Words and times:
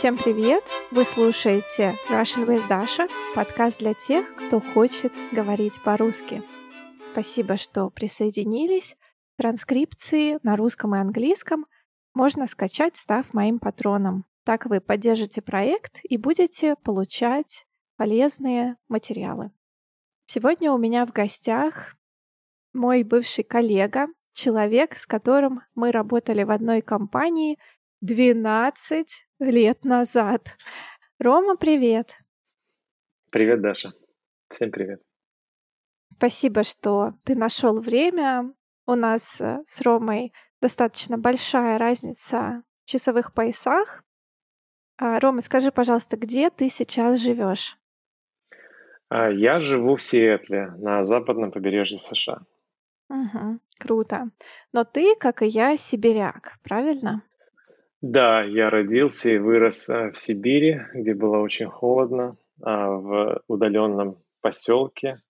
Всем 0.00 0.16
привет! 0.16 0.64
Вы 0.90 1.04
слушаете 1.04 1.92
Russian 2.08 2.46
with 2.46 2.66
Dasha, 2.70 3.06
подкаст 3.34 3.80
для 3.80 3.92
тех, 3.92 4.34
кто 4.34 4.58
хочет 4.58 5.12
говорить 5.30 5.74
по-русски. 5.84 6.42
Спасибо, 7.04 7.58
что 7.58 7.90
присоединились. 7.90 8.96
Транскрипции 9.36 10.38
на 10.42 10.56
русском 10.56 10.94
и 10.94 10.98
английском 10.98 11.66
можно 12.14 12.46
скачать, 12.46 12.96
став 12.96 13.34
моим 13.34 13.58
патроном. 13.58 14.24
Так 14.46 14.64
вы 14.64 14.80
поддержите 14.80 15.42
проект 15.42 16.00
и 16.02 16.16
будете 16.16 16.76
получать 16.76 17.66
полезные 17.98 18.76
материалы. 18.88 19.50
Сегодня 20.24 20.72
у 20.72 20.78
меня 20.78 21.04
в 21.04 21.12
гостях 21.12 21.98
мой 22.72 23.02
бывший 23.02 23.44
коллега, 23.44 24.06
человек, 24.32 24.96
с 24.96 25.06
которым 25.06 25.60
мы 25.74 25.92
работали 25.92 26.42
в 26.42 26.50
одной 26.50 26.80
компании 26.80 27.58
12 28.00 29.26
лет 29.40 29.84
назад. 29.84 30.56
Рома, 31.18 31.56
привет. 31.56 32.20
Привет, 33.30 33.60
Даша. 33.60 33.92
Всем 34.50 34.70
привет. 34.70 35.02
Спасибо, 36.08 36.62
что 36.62 37.14
ты 37.24 37.34
нашел 37.34 37.80
время. 37.80 38.52
У 38.86 38.94
нас 38.94 39.40
э, 39.40 39.62
с 39.66 39.80
Ромой 39.80 40.32
достаточно 40.60 41.16
большая 41.16 41.78
разница 41.78 42.62
в 42.84 42.90
часовых 42.90 43.32
поясах. 43.32 44.04
А, 44.98 45.18
Рома, 45.20 45.40
скажи, 45.40 45.70
пожалуйста, 45.70 46.16
где 46.16 46.50
ты 46.50 46.68
сейчас 46.68 47.18
живешь? 47.18 47.78
А, 49.08 49.30
я 49.30 49.60
живу 49.60 49.96
в 49.96 50.02
Сиэтле, 50.02 50.72
на 50.78 51.04
западном 51.04 51.52
побережье 51.52 52.00
в 52.00 52.06
США. 52.06 52.42
Угу, 53.08 53.60
круто. 53.78 54.30
Но 54.72 54.84
ты, 54.84 55.14
как 55.16 55.42
и 55.42 55.46
я, 55.46 55.76
сибиряк, 55.76 56.58
правильно? 56.62 57.22
Да, 58.02 58.42
я 58.42 58.70
родился 58.70 59.30
и 59.30 59.38
вырос 59.38 59.88
э, 59.90 60.10
в 60.10 60.16
Сибири, 60.16 60.80
где 60.94 61.14
было 61.14 61.38
очень 61.38 61.66
холодно, 61.66 62.36
а, 62.62 62.88
в 62.88 63.42
удаленном 63.46 64.22
поселке, 64.40 65.20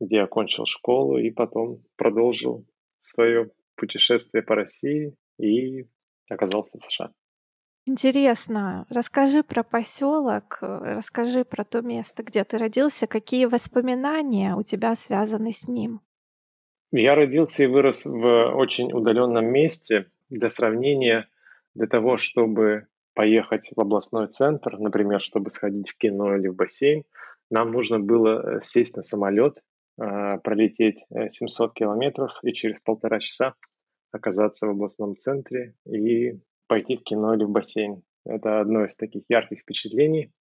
где 0.00 0.22
окончил 0.22 0.64
школу 0.64 1.18
и 1.18 1.30
потом 1.30 1.82
продолжил 1.96 2.64
свое 2.98 3.50
путешествие 3.76 4.42
по 4.42 4.54
России 4.54 5.14
и 5.38 5.86
оказался 6.30 6.78
в 6.78 6.84
США. 6.84 7.12
Интересно, 7.84 8.84
расскажи 8.88 9.44
про 9.44 9.62
поселок, 9.62 10.58
э, 10.60 10.96
расскажи 10.96 11.44
про 11.44 11.64
то 11.64 11.82
место, 11.82 12.24
где 12.24 12.42
ты 12.42 12.58
родился, 12.58 13.06
какие 13.06 13.44
воспоминания 13.44 14.56
у 14.56 14.62
тебя 14.62 14.94
связаны 14.96 15.52
с 15.52 15.68
ним. 15.68 16.00
Я 16.90 17.14
родился 17.14 17.62
и 17.62 17.66
вырос 17.66 18.06
в 18.06 18.56
очень 18.56 18.92
удаленном 18.92 19.46
месте. 19.46 20.10
Для 20.30 20.48
сравнения, 20.48 21.28
для 21.76 21.86
того, 21.86 22.16
чтобы 22.16 22.86
поехать 23.14 23.70
в 23.74 23.80
областной 23.80 24.28
центр, 24.28 24.78
например, 24.78 25.20
чтобы 25.20 25.50
сходить 25.50 25.90
в 25.90 25.96
кино 25.96 26.36
или 26.36 26.48
в 26.48 26.56
бассейн, 26.56 27.04
нам 27.50 27.70
нужно 27.70 28.00
было 28.00 28.56
э, 28.56 28.60
сесть 28.62 28.96
на 28.96 29.02
самолет, 29.02 29.62
а, 29.98 30.38
пролететь 30.38 31.04
700 31.10 31.70
э, 31.70 31.74
километров 31.74 32.32
и 32.42 32.52
через 32.52 32.80
полтора 32.80 33.20
часа 33.20 33.54
оказаться 34.12 34.66
в 34.66 34.70
областном 34.70 35.16
центре 35.16 35.74
и 35.86 36.40
пойти 36.66 36.96
в 36.96 37.02
кино 37.02 37.34
или 37.34 37.44
в 37.44 37.50
бассейн. 37.50 38.02
Это 38.24 38.60
одно 38.60 38.84
из 38.84 38.96
таких 38.96 39.22
ярких 39.28 39.60
впечатлений. 39.60 40.32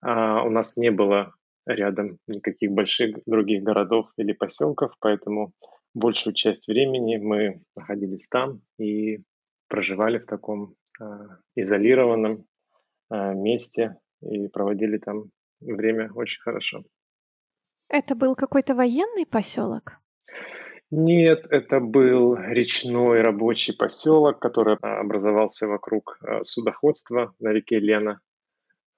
А, 0.00 0.44
у 0.44 0.50
нас 0.50 0.76
не 0.76 0.90
было 0.90 1.34
рядом 1.66 2.18
никаких 2.26 2.70
больших 2.70 3.18
других 3.26 3.62
городов 3.62 4.08
или 4.16 4.32
поселков, 4.32 4.92
поэтому 5.00 5.52
большую 5.94 6.34
часть 6.34 6.68
времени 6.68 7.16
мы 7.16 7.62
находились 7.76 8.28
там 8.28 8.60
и 8.78 9.22
проживали 9.68 10.18
в 10.18 10.26
таком 10.26 10.74
э, 11.00 11.04
изолированном 11.54 12.46
э, 13.10 13.34
месте 13.34 13.96
и 14.22 14.48
проводили 14.48 14.98
там 14.98 15.30
время 15.60 16.10
очень 16.12 16.40
хорошо. 16.42 16.84
Это 17.88 18.14
был 18.14 18.34
какой-то 18.34 18.74
военный 18.74 19.26
поселок? 19.26 19.98
Нет, 20.90 21.46
это 21.50 21.80
был 21.80 22.36
речной 22.36 23.22
рабочий 23.22 23.76
поселок, 23.76 24.38
который 24.40 24.76
образовался 24.76 25.66
вокруг 25.66 26.18
судоходства 26.42 27.34
на 27.40 27.48
реке 27.52 27.80
Лена. 27.80 28.20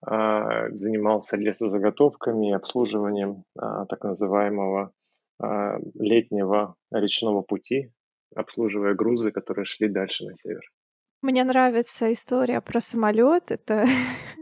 Занимался 0.00 1.36
лесозаготовками 1.36 2.50
и 2.50 2.54
обслуживанием 2.54 3.44
так 3.54 4.04
называемого 4.04 4.92
летнего 5.94 6.76
речного 6.90 7.42
пути, 7.42 7.90
обслуживая 8.34 8.94
грузы, 8.94 9.30
которые 9.30 9.64
шли 9.64 9.88
дальше 9.88 10.24
на 10.24 10.36
север. 10.36 10.62
Мне 11.20 11.42
нравится 11.42 12.12
история 12.12 12.60
про 12.60 12.80
самолет. 12.80 13.50
Это 13.50 13.86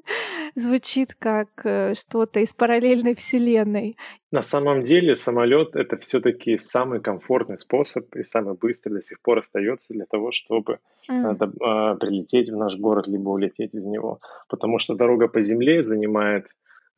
звучит 0.55 1.15
как 1.15 1.49
э, 1.65 1.95
что-то 1.95 2.41
из 2.41 2.53
параллельной 2.53 3.15
вселенной. 3.15 3.97
На 4.31 4.43
самом 4.43 4.83
деле 4.83 5.15
самолет 5.15 5.75
это 5.75 5.97
все-таки 5.97 6.59
самый 6.59 7.01
комфортный 7.01 7.57
способ 7.57 8.15
и 8.15 8.23
самый 8.23 8.57
быстрый 8.57 8.93
до 8.93 9.01
сих 9.01 9.23
пор 9.23 9.39
остается 9.39 9.95
для 9.95 10.05
того, 10.05 10.33
чтобы 10.33 10.81
mm. 11.11 11.35
э, 11.35 11.97
прилететь 11.99 12.51
в 12.51 12.57
наш 12.57 12.77
город 12.77 13.07
либо 13.07 13.31
улететь 13.31 13.75
из 13.75 13.87
него, 13.87 14.21
потому 14.51 14.79
что 14.79 14.95
дорога 14.95 15.29
по 15.29 15.41
земле 15.41 15.83
занимает 15.83 16.49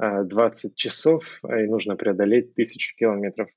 э, 0.02 0.24
20 0.24 0.74
часов 0.74 1.22
и 1.44 1.66
нужно 1.68 1.94
преодолеть 1.94 2.52
тысячу 2.54 2.96
километров. 2.96 3.48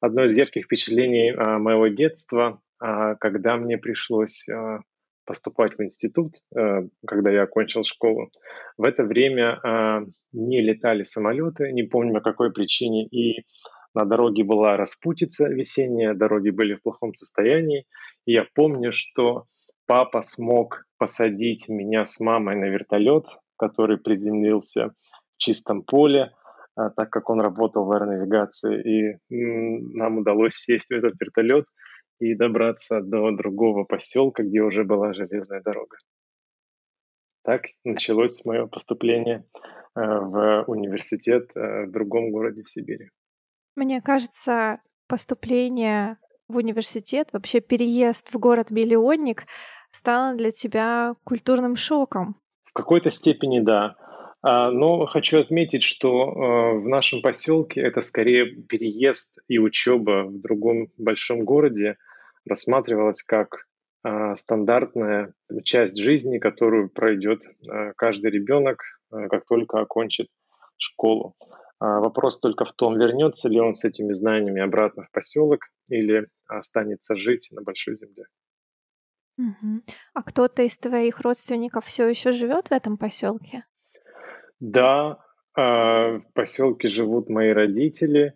Одно 0.00 0.24
из 0.24 0.34
ярких 0.34 0.64
впечатлений 0.64 1.30
э, 1.30 1.58
моего 1.58 1.88
детства 1.88 2.46
а, 2.46 2.58
когда 2.80 3.56
мне 3.56 3.78
пришлось 3.78 4.48
а, 4.48 4.80
поступать 5.28 5.76
в 5.76 5.82
институт, 5.82 6.36
э, 6.56 6.88
когда 7.06 7.30
я 7.30 7.42
окончил 7.42 7.84
школу. 7.84 8.30
В 8.78 8.84
это 8.84 9.04
время 9.04 9.60
а, 9.62 10.00
не 10.32 10.62
летали 10.62 11.02
самолеты, 11.02 11.70
не 11.72 11.82
помню 11.82 12.14
по 12.14 12.20
какой 12.20 12.50
причине, 12.50 13.06
и 13.06 13.44
на 13.94 14.06
дороге 14.06 14.42
была 14.42 14.78
распутица 14.78 15.48
весенняя, 15.48 16.14
дороги 16.14 16.48
были 16.48 16.74
в 16.74 16.82
плохом 16.82 17.14
состоянии. 17.14 17.84
И 18.24 18.32
я 18.32 18.46
помню, 18.54 18.90
что 18.90 19.44
папа 19.86 20.22
смог 20.22 20.84
посадить 20.98 21.68
меня 21.68 22.06
с 22.06 22.20
мамой 22.20 22.56
на 22.56 22.70
вертолет, 22.70 23.26
который 23.58 23.98
приземлился 23.98 24.88
в 24.88 25.38
чистом 25.38 25.82
поле, 25.82 26.32
так 26.74 27.10
как 27.10 27.28
он 27.28 27.40
работал 27.40 27.84
в 27.84 27.92
аэронавигации, 27.92 28.80
и 28.80 29.18
нам 29.28 30.18
удалось 30.18 30.54
сесть 30.54 30.88
в 30.88 30.92
этот 30.92 31.20
вертолет– 31.20 31.66
и 32.18 32.34
добраться 32.34 33.00
до 33.00 33.30
другого 33.32 33.84
поселка, 33.84 34.42
где 34.42 34.62
уже 34.62 34.84
была 34.84 35.12
железная 35.12 35.62
дорога. 35.62 35.96
Так 37.44 37.66
началось 37.84 38.44
мое 38.44 38.66
поступление 38.66 39.44
э, 39.94 40.00
в 40.00 40.64
университет 40.66 41.50
э, 41.54 41.86
в 41.86 41.90
другом 41.92 42.30
городе 42.30 42.62
в 42.62 42.68
Сибири. 42.68 43.10
Мне 43.74 44.02
кажется, 44.02 44.80
поступление 45.06 46.18
в 46.48 46.56
университет, 46.56 47.28
вообще 47.32 47.60
переезд 47.60 48.32
в 48.32 48.38
город-миллионник 48.38 49.46
стало 49.90 50.36
для 50.36 50.50
тебя 50.50 51.14
культурным 51.24 51.76
шоком. 51.76 52.36
В 52.64 52.72
какой-то 52.72 53.10
степени 53.10 53.60
да. 53.60 53.96
А, 54.42 54.70
но 54.70 55.06
хочу 55.06 55.40
отметить, 55.40 55.82
что 55.82 56.08
э, 56.08 56.78
в 56.78 56.88
нашем 56.88 57.22
поселке 57.22 57.80
это 57.80 58.02
скорее 58.02 58.46
переезд 58.46 59.38
и 59.48 59.58
учеба 59.58 60.24
в 60.24 60.40
другом 60.40 60.88
большом 60.96 61.44
городе, 61.44 61.96
рассматривалась 62.46 63.22
как 63.22 63.68
а, 64.02 64.34
стандартная 64.36 65.34
часть 65.64 65.96
жизни, 65.96 66.38
которую 66.38 66.88
пройдет 66.88 67.42
а, 67.68 67.92
каждый 67.94 68.30
ребенок, 68.30 68.82
а, 69.10 69.28
как 69.28 69.44
только 69.44 69.80
окончит 69.80 70.28
школу. 70.76 71.34
Вопрос 71.80 72.40
только 72.40 72.64
в 72.64 72.72
том, 72.72 72.98
вернется 72.98 73.48
ли 73.48 73.60
он 73.60 73.74
с 73.74 73.84
этими 73.84 74.12
знаниями 74.12 74.60
обратно 74.60 75.04
в 75.04 75.12
поселок 75.12 75.60
или 75.88 76.26
останется 76.48 77.14
жить 77.16 77.48
на 77.52 77.62
большой 77.62 77.94
земле. 77.94 78.24
Угу. 79.38 79.82
А 80.14 80.22
кто-то 80.24 80.62
из 80.62 80.76
твоих 80.76 81.20
родственников 81.20 81.84
все 81.84 82.08
еще 82.08 82.32
живет 82.32 82.68
в 82.68 82.72
этом 82.72 82.96
поселке? 82.98 83.64
Да, 84.58 85.18
в 85.54 86.22
поселке 86.34 86.88
живут 86.88 87.28
мои 87.28 87.50
родители, 87.50 88.34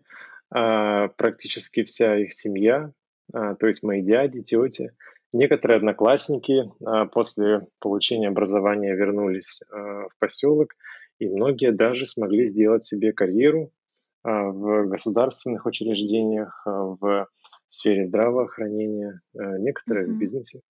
практически 0.49 1.83
вся 1.83 2.17
их 2.19 2.33
семья, 2.33 2.93
то 3.33 3.67
есть 3.67 3.83
мои 3.83 4.03
дяди, 4.03 4.43
тети. 4.43 4.93
Некоторые 5.33 5.79
одноклассники 5.79 6.71
а, 6.85 7.07
после 7.07 7.67
получения 7.81 8.29
образования 8.29 8.95
вернулись 8.95 9.63
а, 9.71 10.09
в 10.09 10.19
поселок, 10.19 10.75
и 11.19 11.29
многие 11.29 11.73
даже 11.73 12.07
смогли 12.07 12.47
сделать 12.47 12.85
себе 12.85 13.13
карьеру 13.13 13.71
в 14.25 14.87
государственных 14.87 15.67
учреждениях, 15.67 16.63
в 16.65 17.27
сфере 17.67 18.05
здравоохранения, 18.05 19.21
некоторые 19.35 20.07
mm-hmm. 20.07 20.13
в 20.13 20.19
бизнесе. 20.19 20.61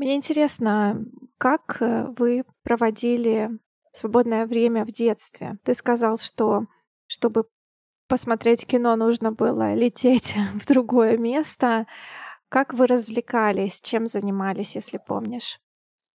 Мне 0.00 0.16
интересно, 0.16 1.04
как 1.36 1.82
э, 1.82 2.06
вы 2.16 2.44
проводили 2.62 3.50
свободное 3.92 4.46
время 4.46 4.86
в 4.86 4.92
детстве? 4.92 5.58
Ты 5.62 5.74
сказал, 5.74 6.16
что 6.16 6.62
чтобы 7.06 7.44
посмотреть 8.10 8.66
кино 8.66 8.96
нужно 8.96 9.30
было 9.30 9.72
лететь 9.74 10.34
в 10.54 10.66
другое 10.66 11.16
место. 11.16 11.86
Как 12.50 12.74
вы 12.74 12.86
развлекались, 12.86 13.80
чем 13.80 14.08
занимались, 14.08 14.74
если 14.74 14.98
помнишь? 14.98 15.60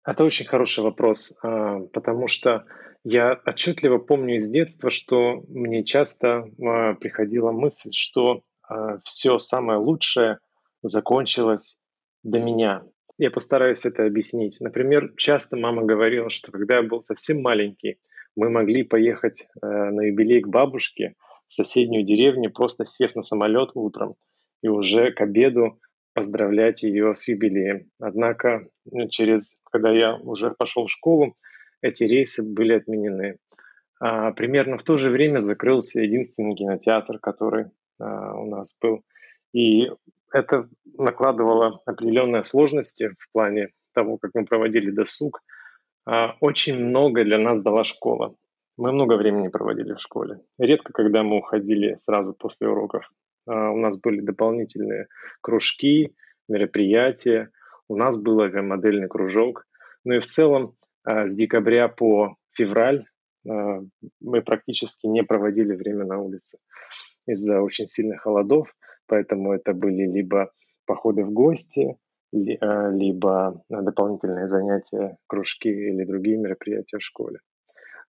Это 0.05 0.25
очень 0.25 0.45
хороший 0.45 0.83
вопрос, 0.83 1.33
а, 1.41 1.79
потому 1.93 2.27
что 2.27 2.65
Я 3.07 3.39
отчетливо 3.45 3.99
помню 3.99 4.37
из 4.37 4.49
детства, 4.49 4.89
что 4.89 5.43
мне 5.47 5.83
часто 5.83 6.27
э, 6.27 6.95
приходила 6.95 7.51
мысль, 7.51 7.91
что 7.93 8.41
э, 8.67 8.97
все 9.03 9.37
самое 9.37 9.77
лучшее 9.77 10.39
закончилось 10.81 11.77
до 12.23 12.39
меня. 12.39 12.81
Я 13.19 13.29
постараюсь 13.29 13.85
это 13.85 14.05
объяснить. 14.05 14.57
Например, 14.59 15.13
часто 15.17 15.55
мама 15.55 15.83
говорила, 15.83 16.31
что 16.31 16.51
когда 16.51 16.77
я 16.77 16.81
был 16.81 17.03
совсем 17.03 17.43
маленький, 17.43 17.99
мы 18.35 18.49
могли 18.49 18.81
поехать 18.81 19.47
на 19.61 20.01
юбилей 20.01 20.41
к 20.41 20.47
бабушке 20.47 21.13
в 21.47 21.53
соседнюю 21.53 22.05
деревню, 22.05 22.51
просто 22.51 22.85
сев 22.85 23.15
на 23.15 23.21
самолет 23.21 23.71
утром 23.73 24.15
и 24.61 24.67
уже 24.67 25.11
к 25.11 25.21
обеду 25.21 25.79
поздравлять 26.13 26.83
ее 26.83 27.13
с 27.13 27.27
юбилеем. 27.27 27.91
Однако, 27.99 28.67
ну, 28.85 29.07
через, 29.09 29.59
когда 29.69 29.91
я 29.91 30.15
уже 30.15 30.51
пошел 30.51 30.85
в 30.85 30.91
школу, 30.91 31.33
эти 31.81 32.03
рейсы 32.05 32.41
были 32.49 32.73
отменены. 32.73 33.37
А, 33.99 34.31
примерно 34.31 34.77
в 34.77 34.83
то 34.83 34.97
же 34.97 35.09
время 35.09 35.39
закрылся 35.39 36.01
единственный 36.01 36.55
кинотеатр, 36.55 37.19
который 37.19 37.65
а, 37.99 38.33
у 38.37 38.49
нас 38.49 38.77
был. 38.81 39.03
И 39.53 39.89
это 40.31 40.69
накладывало 40.97 41.81
определенные 41.85 42.43
сложности 42.43 43.09
в 43.19 43.31
плане 43.31 43.69
того, 43.93 44.17
как 44.17 44.31
мы 44.33 44.45
проводили 44.45 44.91
досуг. 44.91 45.41
А, 46.05 46.35
очень 46.39 46.77
много 46.77 47.23
для 47.23 47.37
нас 47.37 47.61
дала 47.61 47.83
школа. 47.83 48.35
Мы 48.77 48.91
много 48.91 49.15
времени 49.15 49.47
проводили 49.47 49.93
в 49.93 50.01
школе. 50.01 50.41
Редко, 50.59 50.91
когда 50.91 51.23
мы 51.23 51.37
уходили 51.37 51.95
сразу 51.95 52.33
после 52.33 52.67
уроков. 52.67 53.09
А, 53.47 53.71
у 53.71 53.77
нас 53.77 53.97
были 53.97 54.19
дополнительные 54.19 55.07
кружки, 55.41 56.13
мероприятия. 56.49 57.51
У 57.87 57.95
нас 57.95 58.21
был 58.21 58.41
авиамодельный 58.41 59.07
кружок. 59.07 59.65
Ну 60.03 60.15
и 60.15 60.19
в 60.19 60.25
целом 60.25 60.75
а, 61.03 61.25
с 61.25 61.35
декабря 61.35 61.87
по 61.87 62.35
февраль 62.51 63.05
мы 63.43 64.41
практически 64.41 65.05
не 65.05 65.23
проводили 65.23 65.75
время 65.75 66.03
на 66.03 66.19
улице 66.19 66.57
из-за 67.27 67.61
очень 67.61 67.85
сильных 67.85 68.21
холодов. 68.21 68.75
Поэтому 69.05 69.53
это 69.53 69.73
были 69.73 70.11
либо 70.11 70.51
походы 70.87 71.23
в 71.23 71.31
гости, 71.31 71.97
а, 72.33 72.89
либо 72.89 73.63
дополнительные 73.69 74.47
занятия, 74.47 75.17
кружки 75.27 75.69
или 75.69 76.03
другие 76.03 76.37
мероприятия 76.37 76.97
в 76.97 77.03
школе. 77.03 77.39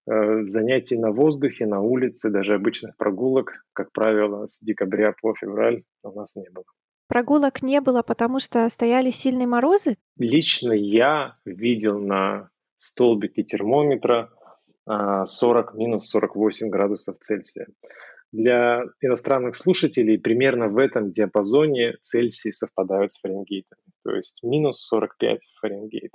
Э, 0.09 0.45
занятий 0.45 0.97
на 0.97 1.11
воздухе, 1.11 1.67
на 1.67 1.81
улице, 1.81 2.31
даже 2.31 2.55
обычных 2.55 2.97
прогулок, 2.97 3.65
как 3.73 3.91
правило, 3.93 4.47
с 4.47 4.63
декабря 4.63 5.15
по 5.21 5.35
февраль 5.35 5.83
у 6.03 6.13
нас 6.13 6.37
не 6.37 6.49
было. 6.51 6.65
Прогулок 7.09 7.63
не 7.63 7.81
было, 7.81 8.03
потому 8.03 8.39
что 8.39 8.69
стояли 8.69 9.11
сильные 9.11 9.47
морозы? 9.47 9.97
Лично 10.17 10.73
я 10.73 11.35
видел 11.45 11.99
на 11.99 12.51
столбике 12.77 13.43
термометра 13.43 14.31
40 14.87 14.87
а, 14.87 15.77
минус 15.77 16.09
48 16.09 16.69
градусов 16.69 17.17
Цельсия. 17.21 17.67
Для 18.33 18.83
иностранных 19.01 19.57
слушателей 19.57 20.19
примерно 20.19 20.69
в 20.69 20.79
этом 20.79 21.11
диапазоне 21.11 21.97
Цельсий 22.03 22.53
совпадают 22.53 23.11
с 23.13 23.21
Фаренгейтом, 23.21 23.79
то 24.05 24.15
есть 24.15 24.43
минус 24.43 24.85
45 24.87 25.41
Фаренгейт. 25.61 26.13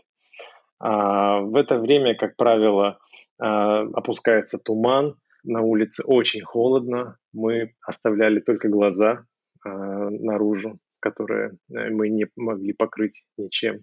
А 0.80 1.40
в 1.42 1.56
это 1.56 1.78
время, 1.78 2.16
как 2.16 2.36
правило, 2.36 3.00
опускается 3.42 4.60
туман, 4.60 5.16
на 5.44 5.62
улице 5.62 6.04
очень 6.06 6.42
холодно, 6.42 7.18
мы 7.34 7.74
оставляли 7.86 8.40
только 8.40 8.70
глаза 8.70 9.26
а, 9.66 9.70
наружу, 10.10 10.78
которые 11.00 11.52
э, 11.74 11.90
мы 11.90 12.10
не 12.10 12.28
могли 12.36 12.74
покрыть 12.74 13.24
ничем. 13.38 13.80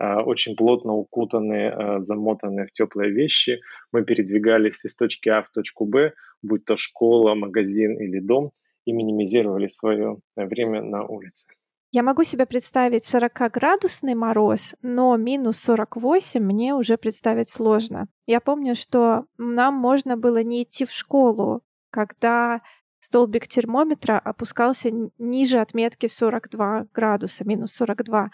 Очень 0.00 0.56
плотно 0.56 0.94
укутанные, 0.94 2.00
замотанные 2.00 2.66
в 2.66 2.72
теплые 2.72 3.12
вещи. 3.12 3.60
Мы 3.92 4.04
передвигались 4.04 4.84
из 4.84 4.96
точки 4.96 5.28
А 5.28 5.42
в 5.42 5.50
точку 5.50 5.86
Б, 5.86 6.14
будь 6.42 6.64
то 6.64 6.76
школа, 6.76 7.34
магазин 7.34 7.96
или 8.00 8.18
дом, 8.18 8.50
и 8.86 8.92
минимизировали 8.92 9.68
свое 9.68 10.18
время 10.34 10.82
на 10.82 11.04
улице. 11.04 11.46
Я 11.94 12.02
могу 12.02 12.24
себе 12.24 12.44
представить 12.44 13.04
40-градусный 13.04 14.16
мороз, 14.16 14.74
но 14.82 15.16
минус 15.16 15.58
48 15.58 16.42
мне 16.42 16.74
уже 16.74 16.96
представить 16.96 17.48
сложно. 17.48 18.08
Я 18.26 18.40
помню, 18.40 18.74
что 18.74 19.26
нам 19.38 19.74
можно 19.74 20.16
было 20.16 20.42
не 20.42 20.64
идти 20.64 20.86
в 20.86 20.90
школу, 20.90 21.62
когда 21.90 22.62
столбик 22.98 23.46
термометра 23.46 24.18
опускался 24.18 24.90
ниже 25.18 25.60
отметки 25.60 26.08
в 26.08 26.12
42 26.12 26.88
градуса, 26.92 27.44
минус 27.44 27.72
42. 27.74 28.30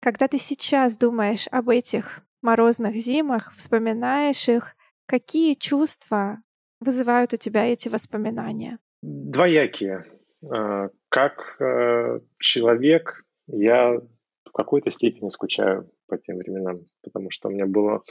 Когда 0.00 0.26
ты 0.26 0.38
сейчас 0.38 0.98
думаешь 0.98 1.46
об 1.52 1.68
этих 1.68 2.22
морозных 2.42 2.96
зимах, 2.96 3.52
вспоминаешь 3.54 4.48
их, 4.48 4.74
какие 5.06 5.54
чувства 5.54 6.38
вызывают 6.80 7.34
у 7.34 7.36
тебя 7.36 7.66
эти 7.66 7.88
воспоминания? 7.88 8.80
Двоякие. 9.00 10.06
А, 10.48 10.88
как 11.08 11.56
э, 11.60 12.20
человек 12.38 13.24
я 13.46 14.00
в 14.44 14.52
какой-то 14.52 14.90
степени 14.90 15.28
скучаю 15.28 15.90
по 16.06 16.18
тем 16.18 16.38
временам, 16.38 16.86
потому 17.02 17.30
что 17.30 17.48
у 17.48 17.52
меня 17.52 17.66
было 17.66 18.02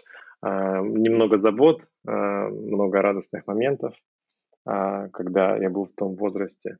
а, 0.41 0.81
немного 0.81 1.37
забот, 1.37 1.85
много 2.03 3.01
радостных 3.01 3.45
моментов, 3.45 3.93
когда 4.65 5.57
я 5.57 5.69
был 5.69 5.85
в 5.85 5.93
том 5.93 6.15
возрасте. 6.15 6.77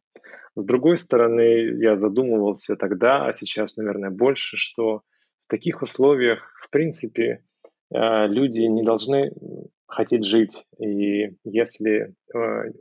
С 0.56 0.66
другой 0.66 0.98
стороны, 0.98 1.42
я 1.82 1.96
задумывался 1.96 2.76
тогда, 2.78 3.26
а 3.26 3.34
сейчас, 3.34 3.76
наверное, 3.76 4.10
больше, 4.10 4.58
что 4.58 5.02
в 5.46 5.50
таких 5.50 5.82
условиях, 5.82 6.52
в 6.62 6.70
принципе, 6.70 7.44
люди 7.92 8.62
не 8.62 8.84
должны 8.84 9.32
хотеть 9.90 10.24
жить. 10.24 10.66
И 10.80 11.36
если 11.44 12.14
э, 12.34 12.72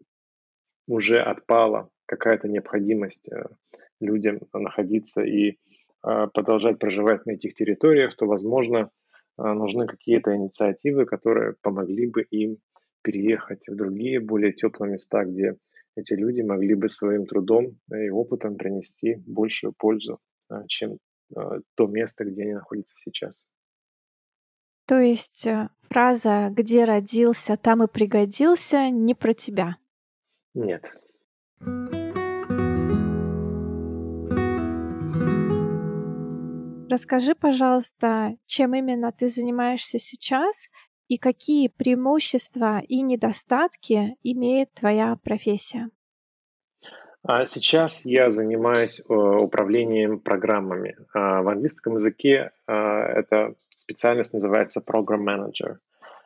уже 0.87 1.21
отпала 1.21 1.91
какая-то 2.09 2.49
необходимость 2.49 3.29
э, 3.29 3.45
людям 4.01 4.41
находиться 4.53 5.23
и 5.23 5.51
э, 5.51 6.27
продолжать 6.33 6.79
проживать 6.79 7.27
на 7.27 7.33
этих 7.33 7.55
территориях, 7.55 8.17
то, 8.17 8.27
возможно, 8.27 8.91
э, 9.39 9.43
нужны 9.43 9.87
какие-то 9.87 10.35
инициативы, 10.35 11.05
которые 11.05 11.55
помогли 11.61 12.07
бы 12.07 12.23
им 12.23 12.57
переехать 13.03 13.69
в 13.69 13.77
другие, 13.77 14.21
более 14.21 14.53
теплые 14.53 14.93
места, 14.93 15.25
где 15.25 15.57
эти 15.97 16.15
люди 16.15 16.41
могли 16.41 16.75
бы 16.75 16.89
своим 16.89 17.27
трудом 17.27 17.79
и 17.93 18.09
опытом 18.09 18.57
принести 18.57 19.17
большую 19.27 19.73
пользу, 19.77 20.21
чем 20.69 20.99
то 21.75 21.87
место, 21.87 22.25
где 22.25 22.43
они 22.43 22.55
находятся 22.55 22.95
сейчас. 22.97 23.49
То 24.87 24.99
есть 25.01 25.47
фраза 25.83 26.49
«где 26.51 26.85
родился, 26.85 27.57
там 27.57 27.83
и 27.83 27.89
пригодился» 27.89 28.91
не 28.91 29.15
про 29.15 29.35
тебя? 29.35 29.77
Нет. 30.55 30.85
Расскажи, 36.99 37.37
пожалуйста, 37.37 38.35
чем 38.45 38.75
именно 38.75 39.13
ты 39.13 39.29
занимаешься 39.29 40.01
сейчас 40.01 40.69
и 41.07 41.17
какие 41.17 41.69
преимущества 41.69 42.81
и 42.81 43.03
недостатки 43.03 44.17
имеет 44.25 44.75
твоя 44.75 45.17
профессия? 45.23 45.91
А 47.23 47.47
сейчас 47.47 48.05
я 48.05 48.31
занимаюсь 48.31 48.99
э, 48.99 49.15
управлением 49.15 50.19
программами. 50.19 50.97
А 51.15 51.43
в 51.43 51.49
английском 51.49 51.95
языке 51.95 52.51
а, 52.67 53.05
эта 53.07 53.55
специальность 53.69 54.35
называется 54.35 54.83
Program 54.85 55.23
Manager. 55.23 55.77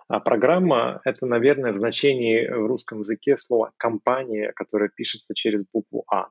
А 0.09 0.21
программа— 0.21 1.03
это, 1.05 1.27
наверное, 1.27 1.73
в 1.73 1.77
значении 1.77 2.49
в 2.49 2.67
русском 2.67 3.01
языке 3.01 3.37
слово 3.37 3.73
«компания», 3.77 4.53
которое 4.57 4.89
пишется 4.89 5.35
через 5.35 5.67
букву 5.71 6.05
«А». 6.11 6.29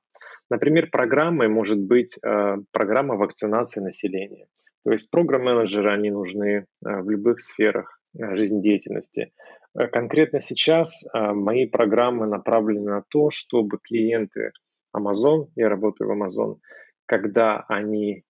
Например, 0.51 0.89
программой 0.91 1.47
может 1.47 1.79
быть 1.79 2.17
э, 2.21 2.57
программа 2.71 3.15
вакцинации 3.15 3.79
населения. 3.79 4.47
То 4.83 4.91
есть 4.91 5.09
программ-менеджеры, 5.09 5.93
они 5.93 6.11
нужны 6.11 6.45
э, 6.45 6.65
в 6.81 7.09
любых 7.09 7.39
сферах 7.39 8.01
э, 8.19 8.35
жизнедеятельности. 8.35 9.31
Конкретно 9.73 10.41
сейчас 10.41 11.05
мои 11.13 11.65
программы 11.65 12.27
направлены 12.27 12.91
на 12.91 13.03
то, 13.07 13.29
чтобы 13.29 13.77
клиенты 13.81 14.51
Amazon, 14.93 15.47
я 15.55 15.69
работаю 15.69 16.09
в 16.09 16.11
Amazon, 16.11 16.57
когда 17.05 17.63
они 17.69 18.25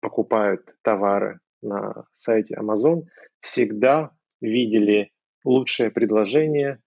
покупают 0.00 0.74
товары 0.80 1.40
на 1.60 2.06
сайте 2.14 2.56
Amazon, 2.58 3.02
всегда 3.40 4.12
видели 4.40 5.10
лучшее 5.44 5.90
предложение, 5.90 6.80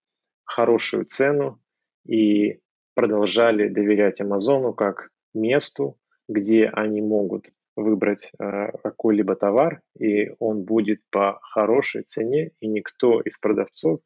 хорошую 0.43 1.05
цену 1.05 1.61
и 2.03 2.59
продолжали 2.97 3.67
доверять 3.67 4.21
Амазону 4.21 4.73
как 4.73 5.09
месту, 5.35 5.99
где 6.27 6.65
они 6.65 6.99
могут 6.99 7.51
выбрать 7.75 8.31
э, 8.39 8.71
какой-либо 8.83 9.35
товар, 9.35 9.81
и 9.99 10.33
он 10.39 10.63
будет 10.63 11.01
по 11.11 11.37
хорошей 11.43 12.01
цене, 12.01 12.53
и 12.59 12.67
никто 12.67 13.21
из 13.21 13.37
продавцов 13.37 13.99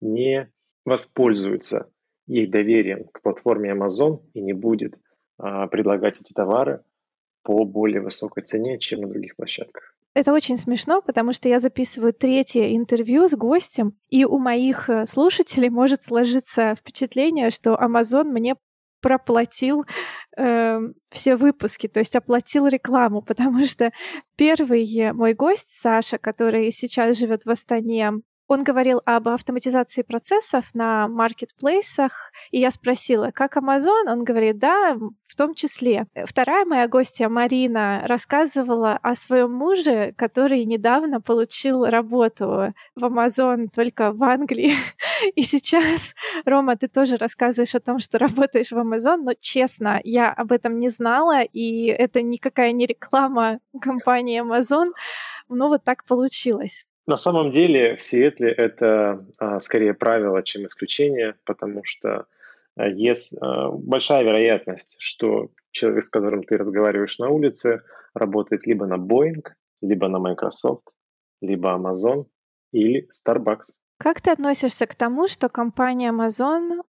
не 0.00 0.50
воспользуется 0.84 1.88
их 2.26 2.50
доверием 2.50 3.04
к 3.04 3.22
платформе 3.22 3.70
Amazon 3.70 4.22
и 4.34 4.40
не 4.40 4.54
будет 4.54 4.96
э, 5.38 5.68
предлагать 5.70 6.20
эти 6.20 6.32
товары 6.32 6.82
по 7.44 7.64
более 7.64 8.00
высокой 8.00 8.42
цене, 8.42 8.80
чем 8.80 9.02
на 9.02 9.08
других 9.08 9.36
площадках. 9.36 9.91
Это 10.14 10.32
очень 10.32 10.58
смешно, 10.58 11.00
потому 11.00 11.32
что 11.32 11.48
я 11.48 11.58
записываю 11.58 12.12
третье 12.12 12.76
интервью 12.76 13.28
с 13.28 13.32
гостем, 13.34 13.96
и 14.10 14.24
у 14.26 14.38
моих 14.38 14.90
э, 14.90 15.06
слушателей 15.06 15.70
может 15.70 16.02
сложиться 16.02 16.74
впечатление, 16.74 17.50
что 17.50 17.74
Amazon 17.74 18.24
мне 18.24 18.56
проплатил 19.00 19.84
э, 20.36 20.80
все 21.10 21.36
выпуски, 21.36 21.88
то 21.88 22.00
есть 22.00 22.14
оплатил 22.14 22.66
рекламу, 22.66 23.22
потому 23.26 23.64
что 23.64 23.90
первый 24.36 25.12
мой 25.12 25.32
гость 25.32 25.70
Саша, 25.70 26.18
который 26.18 26.70
сейчас 26.70 27.16
живет 27.16 27.44
в 27.44 27.50
Астане, 27.50 28.12
он 28.52 28.64
говорил 28.64 29.00
об 29.06 29.28
автоматизации 29.28 30.02
процессов 30.02 30.74
на 30.74 31.08
маркетплейсах, 31.08 32.32
и 32.50 32.60
я 32.60 32.70
спросила, 32.70 33.30
как 33.32 33.56
Amazon? 33.56 34.04
Он 34.06 34.24
говорит, 34.24 34.58
да, 34.58 34.94
в 34.94 35.34
том 35.34 35.54
числе. 35.54 36.06
Вторая 36.26 36.66
моя 36.66 36.86
гостья 36.86 37.30
Марина 37.30 38.02
рассказывала 38.06 38.98
о 39.02 39.14
своем 39.14 39.52
муже, 39.52 40.12
который 40.18 40.64
недавно 40.64 41.22
получил 41.22 41.86
работу 41.86 42.74
в 42.94 43.04
Amazon 43.04 43.68
только 43.74 44.12
в 44.12 44.22
Англии. 44.22 44.74
И 45.34 45.42
сейчас, 45.42 46.14
Рома, 46.44 46.76
ты 46.76 46.88
тоже 46.88 47.16
рассказываешь 47.16 47.74
о 47.74 47.80
том, 47.80 47.98
что 47.98 48.18
работаешь 48.18 48.70
в 48.70 48.78
Amazon, 48.78 49.22
но 49.22 49.32
честно, 49.32 50.00
я 50.04 50.30
об 50.30 50.52
этом 50.52 50.78
не 50.78 50.90
знала, 50.90 51.42
и 51.42 51.86
это 51.86 52.20
никакая 52.20 52.72
не 52.72 52.84
реклама 52.84 53.60
компании 53.80 54.42
Amazon, 54.42 54.90
но 55.48 55.68
вот 55.68 55.84
так 55.84 56.04
получилось. 56.04 56.84
На 57.06 57.16
самом 57.16 57.50
деле 57.50 57.96
в 57.96 58.02
Сиэтле 58.02 58.52
это 58.52 59.26
а, 59.38 59.58
скорее 59.58 59.92
правило, 59.92 60.42
чем 60.42 60.66
исключение, 60.66 61.34
потому 61.44 61.82
что 61.84 62.26
а, 62.76 62.86
есть 62.88 63.36
а, 63.40 63.70
большая 63.70 64.22
вероятность, 64.22 64.96
что 64.98 65.50
человек, 65.72 66.04
с 66.04 66.10
которым 66.10 66.44
ты 66.44 66.56
разговариваешь 66.56 67.18
на 67.18 67.28
улице, 67.28 67.82
работает 68.14 68.66
либо 68.66 68.86
на 68.86 68.98
Boeing, 68.98 69.44
либо 69.80 70.08
на 70.08 70.20
Microsoft, 70.20 70.88
либо 71.40 71.70
Amazon 71.70 72.26
или 72.72 73.08
Starbucks. 73.10 73.78
Как 73.98 74.20
ты 74.20 74.30
относишься 74.30 74.86
к 74.86 74.94
тому, 74.94 75.26
что 75.26 75.48
компания 75.48 76.12
Amazon 76.12 76.82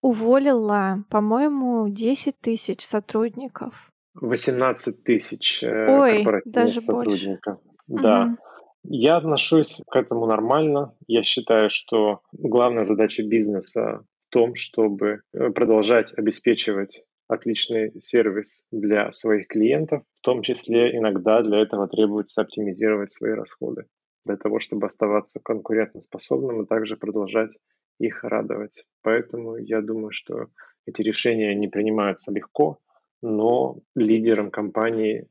уволила, 0.00 1.04
по-моему, 1.10 1.88
10 1.88 2.40
тысяч 2.40 2.80
сотрудников? 2.80 3.90
18 4.14 5.04
тысяч 5.04 5.62
э, 5.62 5.98
Ой, 5.98 6.26
даже 6.44 6.80
сотрудников. 6.80 7.60
Больше. 7.86 8.02
Да. 8.02 8.24
Угу. 8.24 8.47
Я 8.90 9.18
отношусь 9.18 9.82
к 9.86 9.96
этому 9.96 10.24
нормально. 10.24 10.96
Я 11.06 11.22
считаю, 11.22 11.68
что 11.68 12.22
главная 12.32 12.84
задача 12.84 13.22
бизнеса 13.22 14.06
в 14.28 14.32
том, 14.32 14.54
чтобы 14.54 15.20
э, 15.34 15.50
продолжать 15.50 16.16
обеспечивать 16.16 17.04
отличный 17.28 17.92
сервис 18.00 18.66
для 18.72 19.10
своих 19.12 19.46
клиентов, 19.46 20.04
в 20.14 20.20
том 20.22 20.40
числе 20.40 20.96
иногда 20.96 21.42
для 21.42 21.58
этого 21.58 21.86
требуется 21.86 22.40
оптимизировать 22.40 23.12
свои 23.12 23.32
расходы, 23.32 23.84
для 24.24 24.38
того, 24.38 24.58
чтобы 24.58 24.86
оставаться 24.86 25.38
конкурентоспособным 25.38 26.62
и 26.62 26.66
также 26.66 26.96
продолжать 26.96 27.58
их 27.98 28.24
радовать. 28.24 28.86
Поэтому 29.02 29.58
я 29.58 29.82
думаю, 29.82 30.12
что 30.12 30.46
эти 30.86 31.02
решения 31.02 31.54
не 31.54 31.68
принимаются 31.68 32.32
легко, 32.32 32.78
но 33.20 33.80
лидерам 33.94 34.50
компании 34.50 35.28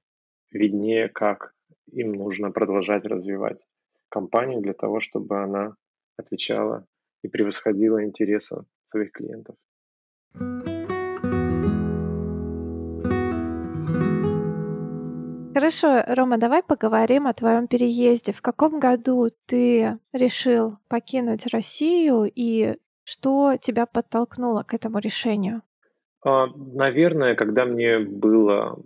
виднее, 0.51 1.09
как 1.09 1.55
им 1.91 2.13
нужно 2.13 2.51
продолжать 2.51 3.05
развивать 3.05 3.65
компанию 4.09 4.61
для 4.61 4.73
того, 4.73 4.99
чтобы 4.99 5.41
она 5.41 5.75
отвечала 6.17 6.85
и 7.23 7.27
превосходила 7.27 8.03
интересы 8.03 8.65
своих 8.83 9.11
клиентов. 9.11 9.55
Хорошо, 15.53 16.03
Рома, 16.07 16.37
давай 16.37 16.61
поговорим 16.61 17.25
о 17.25 17.33
твоем 17.33 17.67
переезде. 17.67 18.31
В 18.31 18.43
каком 18.43 18.79
году 18.79 19.29
ты 19.47 19.97
решил 20.13 20.77
покинуть 20.87 21.47
Россию 21.47 22.31
и 22.33 22.77
что 23.03 23.57
тебя 23.59 23.87
подтолкнуло 23.87 24.61
к 24.61 24.75
этому 24.75 24.99
решению? 24.99 25.63
А, 26.23 26.45
наверное, 26.55 27.35
когда 27.35 27.65
мне 27.65 27.99
было 27.99 28.77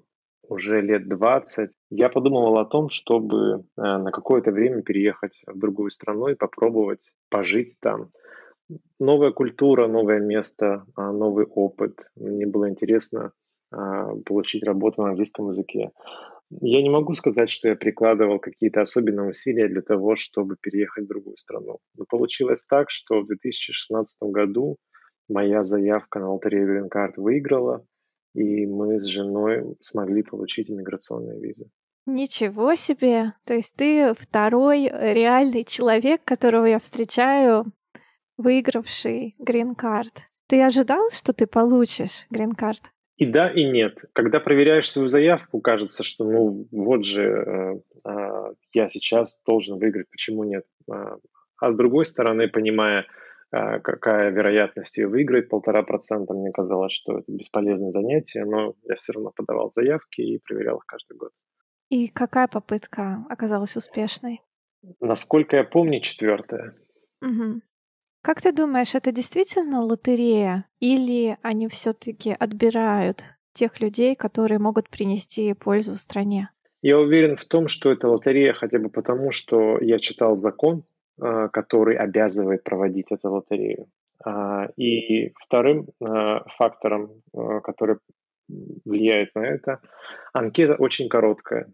уже 0.51 0.81
лет 0.81 1.07
20, 1.07 1.71
я 1.91 2.09
подумывал 2.09 2.57
о 2.57 2.65
том, 2.65 2.89
чтобы 2.89 3.35
э, 3.37 3.61
на 3.77 4.11
какое-то 4.11 4.51
время 4.51 4.81
переехать 4.81 5.41
в 5.47 5.57
другую 5.57 5.91
страну 5.91 6.27
и 6.27 6.35
попробовать 6.35 7.13
пожить 7.29 7.75
там. 7.79 8.09
Новая 8.99 9.31
культура, 9.31 9.87
новое 9.87 10.19
место, 10.19 10.85
а, 10.95 11.11
новый 11.11 11.45
опыт. 11.45 11.93
Мне 12.15 12.45
было 12.45 12.69
интересно 12.69 13.31
а, 13.71 14.13
получить 14.25 14.63
работу 14.63 15.01
на 15.01 15.09
английском 15.09 15.47
языке. 15.47 15.91
Я 16.49 16.81
не 16.81 16.89
могу 16.89 17.13
сказать, 17.13 17.49
что 17.49 17.69
я 17.69 17.75
прикладывал 17.75 18.39
какие-то 18.39 18.81
особенные 18.81 19.29
усилия 19.29 19.69
для 19.69 19.81
того, 19.81 20.17
чтобы 20.17 20.57
переехать 20.61 21.05
в 21.05 21.07
другую 21.07 21.37
страну. 21.37 21.79
Но 21.97 22.05
получилось 22.09 22.65
так, 22.65 22.89
что 22.89 23.21
в 23.21 23.27
2016 23.27 24.17
году 24.23 24.75
моя 25.29 25.63
заявка 25.63 26.19
на 26.19 26.33
лотерею 26.33 26.67
Green 26.67 26.89
Card 26.93 27.13
выиграла, 27.15 27.85
и 28.33 28.65
мы 28.65 28.99
с 28.99 29.05
женой 29.05 29.75
смогли 29.79 30.23
получить 30.23 30.69
иммиграционные 30.69 31.39
визы. 31.39 31.69
Ничего 32.05 32.75
себе! 32.75 33.33
То 33.45 33.53
есть 33.53 33.75
ты 33.75 34.13
второй 34.17 34.89
реальный 34.89 35.63
человек, 35.63 36.23
которого 36.23 36.65
я 36.65 36.79
встречаю, 36.79 37.65
выигравший 38.37 39.35
грин-карт. 39.37 40.29
Ты 40.47 40.61
ожидал, 40.61 41.09
что 41.11 41.31
ты 41.31 41.45
получишь 41.45 42.25
грин-карт? 42.29 42.91
И 43.17 43.25
да, 43.27 43.49
и 43.49 43.65
нет. 43.65 44.05
Когда 44.13 44.39
проверяешь 44.39 44.89
свою 44.89 45.07
заявку, 45.07 45.61
кажется, 45.61 46.03
что 46.03 46.23
ну 46.23 46.67
вот 46.71 47.05
же 47.05 47.21
э, 47.21 48.09
э, 48.09 48.53
я 48.73 48.89
сейчас 48.89 49.39
должен 49.45 49.77
выиграть, 49.77 50.09
почему 50.09 50.43
нет? 50.43 50.65
А, 50.89 51.17
а 51.59 51.71
с 51.71 51.75
другой 51.75 52.05
стороны, 52.05 52.47
понимая, 52.47 53.05
какая 53.51 54.31
вероятность 54.31 54.97
ее 54.97 55.07
выиграть, 55.07 55.49
полтора 55.49 55.83
процента, 55.83 56.33
мне 56.33 56.51
казалось, 56.51 56.93
что 56.93 57.19
это 57.19 57.31
бесполезное 57.31 57.91
занятие, 57.91 58.45
но 58.45 58.75
я 58.83 58.95
все 58.95 59.13
равно 59.13 59.31
подавал 59.35 59.69
заявки 59.69 60.21
и 60.21 60.39
проверял 60.39 60.77
их 60.77 60.85
каждый 60.85 61.17
год. 61.17 61.31
И 61.89 62.07
какая 62.07 62.47
попытка 62.47 63.25
оказалась 63.29 63.75
успешной? 63.75 64.41
Насколько 65.01 65.57
я 65.57 65.63
помню, 65.63 65.99
четвертая. 65.99 66.75
Угу. 67.21 67.61
Как 68.21 68.41
ты 68.41 68.51
думаешь, 68.53 68.95
это 68.95 69.11
действительно 69.11 69.81
лотерея 69.81 70.65
или 70.79 71.37
они 71.41 71.67
все-таки 71.67 72.31
отбирают 72.31 73.23
тех 73.53 73.81
людей, 73.81 74.15
которые 74.15 74.59
могут 74.59 74.89
принести 74.89 75.53
пользу 75.53 75.95
стране? 75.97 76.49
Я 76.81 76.99
уверен 76.99 77.35
в 77.35 77.45
том, 77.45 77.67
что 77.67 77.91
это 77.91 78.07
лотерея 78.07 78.53
хотя 78.53 78.79
бы 78.79 78.89
потому, 78.89 79.31
что 79.31 79.77
я 79.79 79.99
читал 79.99 80.35
закон, 80.35 80.79
а, 80.79 80.83
который 81.19 81.97
обязывает 81.97 82.63
проводить 82.63 83.11
эту 83.11 83.31
лотерею. 83.31 83.87
А, 84.23 84.67
и 84.77 85.33
вторым 85.39 85.87
а, 86.03 86.43
фактором, 86.57 87.21
который 87.63 87.97
влияет 88.85 89.33
на 89.35 89.47
это, 89.47 89.79
анкета 90.33 90.75
очень 90.75 91.09
короткая. 91.09 91.71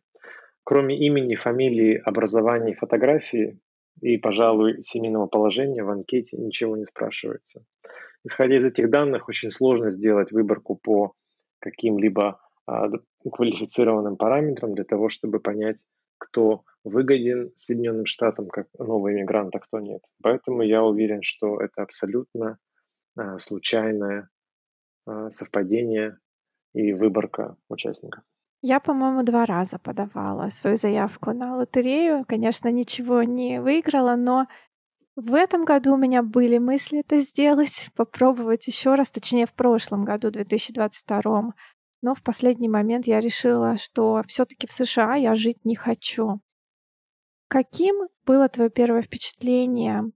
Кроме 0.63 0.98
имени, 0.98 1.36
фамилии, 1.36 2.01
образования 2.03 2.74
и 2.74 2.75
фотографии, 2.75 3.60
и, 4.01 4.17
пожалуй, 4.17 4.84
семейного 4.84 5.25
положения 5.25 5.84
в 5.84 5.89
анкете 5.89 6.38
ничего 6.38 6.77
не 6.77 6.86
спрашивается. 6.86 7.65
Исходя 8.24 8.58
из 8.58 8.65
этих 8.65 8.89
данных, 8.91 9.27
очень 9.27 9.50
сложно 9.50 9.89
сделать 9.89 10.32
выборку 10.32 10.75
по 10.75 11.13
каким-либо 11.60 12.39
квалифицированным 13.32 14.17
параметрам 14.17 14.75
для 14.75 14.84
того, 14.84 15.10
чтобы 15.10 15.39
понять, 15.39 15.84
кто 16.17 16.63
выгоден 16.83 17.51
Соединенным 17.55 18.05
Штатам 18.05 18.47
как 18.47 18.67
новый 18.77 19.13
иммигрант, 19.13 19.55
а 19.55 19.59
кто 19.59 19.79
нет. 19.79 20.01
Поэтому 20.21 20.62
я 20.62 20.83
уверен, 20.83 21.21
что 21.21 21.59
это 21.59 21.83
абсолютно 21.83 22.57
а, 23.15 23.38
случайное 23.39 24.29
а, 25.05 25.29
совпадение 25.29 26.17
и 26.74 26.93
выборка 26.93 27.57
участников. 27.69 28.24
Я, 28.62 28.79
по-моему, 28.79 29.24
два 29.24 29.45
раза 29.45 29.77
подавала 29.77 30.50
свою 30.50 30.77
заявку 30.77 31.31
на 31.31 31.55
лотерею. 31.55 32.25
Конечно, 32.27 32.71
ничего 32.71 33.24
не 33.24 33.62
выиграла, 33.62 34.15
но 34.15 34.47
в 35.15 35.33
этом 35.33 35.65
году 35.65 35.93
у 35.93 35.97
меня 35.97 36.21
были 36.21 36.57
мысли 36.57 37.00
это 37.00 37.17
сделать, 37.17 37.89
попробовать 37.95 38.67
еще 38.67 38.95
раз, 38.95 39.12
точнее, 39.12 39.45
в 39.45 39.53
прошлом 39.53 40.05
году, 40.05 40.31
2022. 40.31 41.53
Но 42.01 42.13
в 42.13 42.23
последний 42.23 42.69
момент 42.69 43.07
я 43.07 43.19
решила, 43.19 43.77
что 43.77 44.21
все-таки 44.27 44.67
в 44.67 44.71
США 44.71 45.15
я 45.15 45.35
жить 45.35 45.65
не 45.65 45.75
хочу. 45.75 46.39
Каким 47.47 48.07
было 48.25 48.47
твое 48.49 48.69
первое 48.69 49.01
впечатление? 49.01 50.11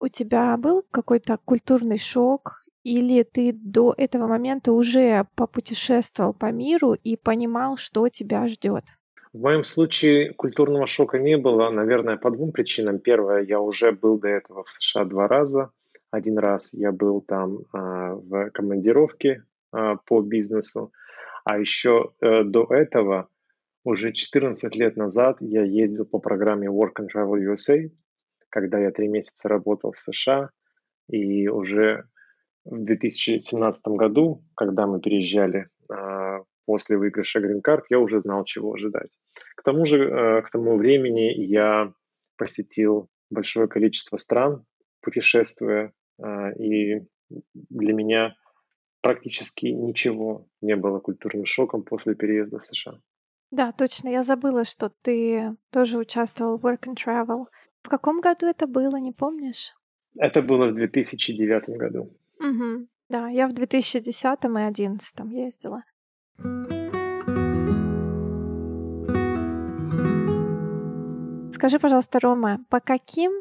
У 0.00 0.08
тебя 0.08 0.56
был 0.56 0.82
какой-то 0.90 1.38
культурный 1.44 1.98
шок? 1.98 2.64
Или 2.82 3.22
ты 3.22 3.52
до 3.52 3.94
этого 3.96 4.26
момента 4.26 4.72
уже 4.72 5.26
попутешествовал 5.36 6.34
по 6.34 6.50
миру 6.50 6.94
и 6.94 7.16
понимал, 7.16 7.76
что 7.76 8.08
тебя 8.08 8.48
ждет? 8.48 8.84
В 9.32 9.40
моем 9.40 9.62
случае 9.62 10.34
культурного 10.34 10.86
шока 10.86 11.18
не 11.18 11.38
было, 11.38 11.70
наверное, 11.70 12.16
по 12.16 12.30
двум 12.30 12.52
причинам. 12.52 12.98
Первое, 12.98 13.42
я 13.42 13.60
уже 13.60 13.92
был 13.92 14.18
до 14.18 14.28
этого 14.28 14.64
в 14.64 14.70
США 14.70 15.04
два 15.04 15.28
раза. 15.28 15.70
Один 16.10 16.38
раз 16.38 16.74
я 16.74 16.92
был 16.92 17.22
там 17.22 17.60
э, 17.60 17.62
в 17.72 18.50
командировке 18.50 19.44
э, 19.72 19.96
по 20.04 20.20
бизнесу, 20.20 20.92
а 21.44 21.58
еще 21.58 22.12
э, 22.20 22.44
до 22.44 22.66
этого 22.70 23.28
уже 23.84 24.12
14 24.12 24.74
лет 24.76 24.96
назад 24.96 25.38
я 25.40 25.62
ездил 25.64 26.06
по 26.06 26.18
программе 26.18 26.68
Work 26.68 27.00
and 27.00 27.08
Travel 27.14 27.52
USA, 27.52 27.90
когда 28.48 28.78
я 28.78 28.90
три 28.90 29.08
месяца 29.08 29.48
работал 29.48 29.92
в 29.92 29.98
США, 29.98 30.50
и 31.08 31.48
уже 31.48 32.04
в 32.64 32.84
2017 32.84 33.88
году, 33.88 34.44
когда 34.54 34.86
мы 34.86 35.00
переезжали 35.00 35.68
э, 35.90 36.38
после 36.64 36.96
выигрыша 36.96 37.40
Card, 37.40 37.82
я 37.90 37.98
уже 37.98 38.20
знал, 38.20 38.44
чего 38.44 38.74
ожидать. 38.74 39.18
К 39.56 39.62
тому 39.62 39.84
же, 39.84 39.98
э, 39.98 40.42
к 40.42 40.50
тому 40.50 40.76
времени 40.76 41.32
я 41.42 41.92
посетил 42.36 43.08
большое 43.30 43.66
количество 43.66 44.16
стран, 44.16 44.64
путешествуя, 45.00 45.92
э, 46.22 46.54
и 46.54 47.02
для 47.54 47.94
меня 47.94 48.36
практически 49.02 49.66
ничего 49.66 50.46
не 50.60 50.76
было 50.76 51.00
культурным 51.00 51.44
шоком 51.44 51.82
после 51.82 52.14
переезда 52.14 52.58
в 52.58 52.64
США. 52.64 53.00
Да, 53.50 53.72
точно. 53.72 54.08
Я 54.08 54.22
забыла, 54.22 54.64
что 54.64 54.90
ты 55.02 55.56
тоже 55.70 55.98
участвовал 55.98 56.56
в 56.56 56.64
Work 56.64 56.84
and 56.86 56.96
Travel. 56.96 57.46
В 57.82 57.88
каком 57.88 58.20
году 58.20 58.46
это 58.46 58.66
было, 58.66 58.96
не 58.96 59.12
помнишь? 59.12 59.74
Это 60.18 60.40
было 60.40 60.68
в 60.68 60.74
2009 60.74 61.68
году. 61.76 62.16
Угу. 62.38 62.86
Да, 63.10 63.28
я 63.28 63.48
в 63.48 63.52
2010 63.52 64.24
и 64.24 64.48
2011 64.48 65.20
ездила. 65.32 65.82
Скажи, 71.52 71.78
пожалуйста, 71.78 72.18
Рома, 72.20 72.64
по 72.70 72.80
каким 72.80 73.32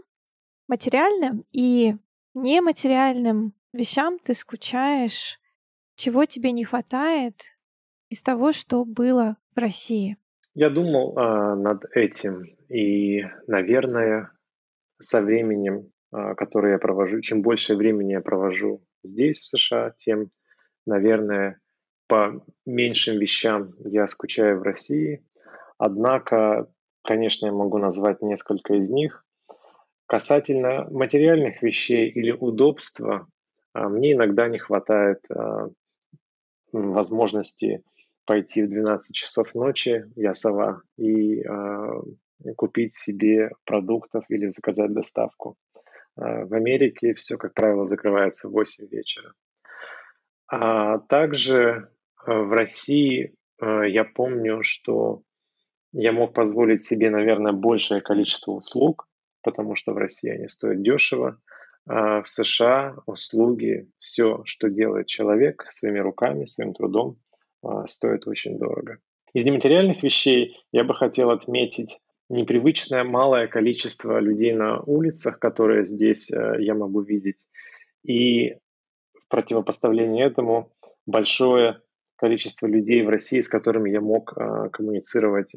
материальным 0.67 1.45
и 1.51 1.95
нематериальным 2.33 3.53
вещам 3.73 4.19
ты 4.19 4.33
скучаешь, 4.33 5.40
чего 6.01 6.25
тебе 6.25 6.51
не 6.51 6.65
хватает 6.65 7.35
из 8.09 8.23
того, 8.23 8.53
что 8.53 8.85
было 8.85 9.37
в 9.55 9.59
России? 9.59 10.17
Я 10.55 10.71
думал 10.71 11.13
а, 11.15 11.55
над 11.55 11.85
этим, 11.93 12.43
и, 12.69 13.23
наверное, 13.45 14.31
со 14.99 15.21
временем, 15.21 15.91
а, 16.11 16.33
которое 16.33 16.73
я 16.73 16.79
провожу, 16.79 17.21
чем 17.21 17.43
больше 17.43 17.75
времени 17.75 18.13
я 18.13 18.21
провожу 18.21 18.83
здесь, 19.03 19.43
в 19.43 19.49
США, 19.49 19.93
тем, 19.95 20.31
наверное, 20.87 21.59
по 22.07 22.43
меньшим 22.65 23.19
вещам 23.19 23.75
я 23.85 24.07
скучаю 24.07 24.59
в 24.59 24.63
России. 24.63 25.23
Однако, 25.77 26.67
конечно, 27.03 27.45
я 27.45 27.51
могу 27.51 27.77
назвать 27.77 28.23
несколько 28.23 28.73
из 28.73 28.89
них. 28.89 29.23
Касательно 30.07 30.87
материальных 30.89 31.61
вещей 31.61 32.09
или 32.09 32.31
удобства, 32.31 33.27
а, 33.73 33.87
мне 33.87 34.13
иногда 34.13 34.47
не 34.47 34.57
хватает 34.57 35.19
возможности 36.71 37.83
пойти 38.25 38.63
в 38.63 38.69
12 38.69 39.15
часов 39.15 39.53
ночи, 39.55 40.05
я 40.15 40.33
сова, 40.33 40.81
и 40.97 41.43
купить 42.55 42.93
себе 42.95 43.51
продуктов 43.65 44.25
или 44.29 44.49
заказать 44.49 44.93
доставку. 44.93 45.57
В 46.15 46.53
Америке 46.53 47.13
все, 47.13 47.37
как 47.37 47.53
правило, 47.53 47.85
закрывается 47.85 48.47
в 48.47 48.51
8 48.51 48.87
вечера. 48.87 49.33
А 50.47 50.99
также 50.99 51.89
Э, 52.25 52.33
в 52.41 52.51
России 52.51 53.33
э, 53.61 53.83
я 53.89 54.03
помню, 54.03 54.63
что 54.63 55.21
я 55.91 56.11
мог 56.11 56.33
позволить 56.33 56.83
себе, 56.83 57.09
наверное, 57.09 57.53
большее 57.53 58.01
количество 58.01 58.51
услуг, 58.51 59.07
потому 59.43 59.75
что 59.75 59.93
в 59.93 59.97
России 59.97 60.29
они 60.29 60.47
стоят 60.47 60.81
дешево. 60.81 61.39
А 61.87 62.21
в 62.21 62.29
США 62.29 62.95
услуги, 63.05 63.89
все, 63.97 64.41
что 64.45 64.69
делает 64.69 65.07
человек 65.07 65.65
своими 65.69 65.99
руками, 65.99 66.45
своим 66.45 66.73
трудом, 66.73 67.17
э, 67.63 67.67
стоит 67.85 68.27
очень 68.27 68.57
дорого. 68.57 68.99
Из 69.33 69.45
нематериальных 69.45 70.03
вещей 70.03 70.57
я 70.71 70.83
бы 70.83 70.93
хотел 70.93 71.31
отметить 71.31 71.99
непривычное 72.29 73.03
малое 73.03 73.47
количество 73.47 74.19
людей 74.19 74.53
на 74.53 74.81
улицах, 74.81 75.39
которые 75.39 75.85
здесь 75.85 76.29
я 76.29 76.73
могу 76.75 77.01
видеть. 77.01 77.45
И 78.03 78.55
в 79.13 79.27
противопоставлении 79.29 80.23
этому 80.23 80.71
большое 81.05 81.81
количество 82.15 82.67
людей 82.67 83.03
в 83.03 83.09
России, 83.09 83.39
с 83.39 83.49
которыми 83.49 83.89
я 83.89 84.01
мог 84.01 84.33
коммуницировать 84.71 85.53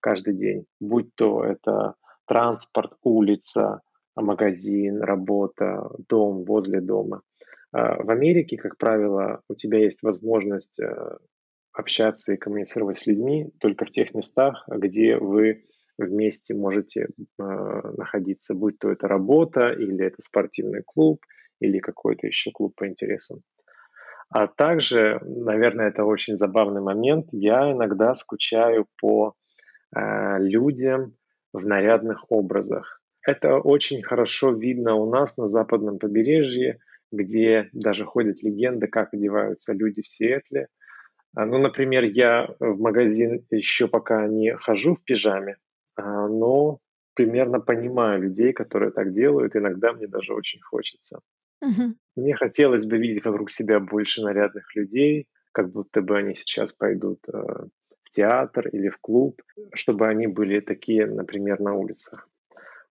каждый 0.00 0.34
день, 0.34 0.64
будь 0.80 1.14
то 1.14 1.44
это 1.44 1.94
транспорт, 2.26 2.94
улица, 3.02 3.82
магазин, 4.20 5.00
работа, 5.00 5.88
дом 6.08 6.44
возле 6.44 6.80
дома. 6.80 7.22
Э, 7.72 8.02
в 8.02 8.10
Америке, 8.10 8.56
как 8.56 8.76
правило, 8.76 9.42
у 9.48 9.54
тебя 9.54 9.78
есть 9.78 10.02
возможность 10.02 10.80
э, 10.80 11.18
общаться 11.72 12.32
и 12.32 12.36
коммуницировать 12.36 12.98
с 12.98 13.06
людьми 13.06 13.50
только 13.60 13.84
в 13.84 13.90
тех 13.90 14.14
местах, 14.14 14.64
где 14.68 15.16
вы 15.16 15.64
вместе 15.98 16.54
можете 16.54 17.08
э, 17.08 17.42
находиться, 17.42 18.54
будь 18.54 18.78
то 18.78 18.90
это 18.90 19.08
работа, 19.08 19.70
или 19.70 20.04
это 20.04 20.16
спортивный 20.20 20.82
клуб, 20.84 21.24
или 21.60 21.78
какой-то 21.78 22.26
еще 22.26 22.50
клуб 22.52 22.74
по 22.76 22.86
интересам. 22.86 23.40
А 24.30 24.46
также, 24.46 25.20
наверное, 25.24 25.88
это 25.88 26.04
очень 26.04 26.36
забавный 26.36 26.82
момент, 26.82 27.28
я 27.32 27.72
иногда 27.72 28.14
скучаю 28.14 28.86
по 29.00 29.34
людям 29.90 31.14
в 31.54 31.66
нарядных 31.66 32.30
образах. 32.30 32.97
Это 33.28 33.58
очень 33.58 34.02
хорошо 34.02 34.52
видно 34.52 34.94
у 34.94 35.10
нас 35.10 35.36
на 35.36 35.48
западном 35.48 35.98
побережье, 35.98 36.78
где 37.12 37.68
даже 37.74 38.06
ходят 38.06 38.42
легенды, 38.42 38.86
как 38.86 39.12
одеваются 39.12 39.74
люди 39.74 40.00
в 40.00 40.08
Сиэтле. 40.08 40.68
А, 41.36 41.44
ну, 41.44 41.58
например, 41.58 42.04
я 42.04 42.48
в 42.58 42.80
магазин 42.80 43.44
еще 43.50 43.86
пока 43.86 44.26
не 44.26 44.56
хожу 44.56 44.94
в 44.94 45.04
пижаме, 45.04 45.58
а, 45.94 46.26
но 46.26 46.78
примерно 47.12 47.60
понимаю 47.60 48.22
людей, 48.22 48.54
которые 48.54 48.92
так 48.92 49.12
делают. 49.12 49.54
Иногда 49.54 49.92
мне 49.92 50.06
даже 50.06 50.32
очень 50.32 50.62
хочется. 50.62 51.20
Мгм. 51.60 51.98
Мне 52.16 52.34
хотелось 52.34 52.86
бы 52.86 52.96
видеть 52.96 53.26
вокруг 53.26 53.50
себя 53.50 53.78
больше 53.78 54.22
нарядных 54.22 54.74
людей, 54.74 55.28
как 55.52 55.70
будто 55.70 56.00
бы 56.00 56.16
они 56.16 56.32
сейчас 56.32 56.72
пойдут 56.72 57.18
э, 57.28 57.32
в 58.04 58.08
театр 58.08 58.68
или 58.68 58.88
в 58.88 58.96
клуб, 59.02 59.42
чтобы 59.74 60.08
они 60.08 60.26
были 60.26 60.60
такие, 60.60 61.04
например, 61.04 61.60
на 61.60 61.74
улицах. 61.74 62.26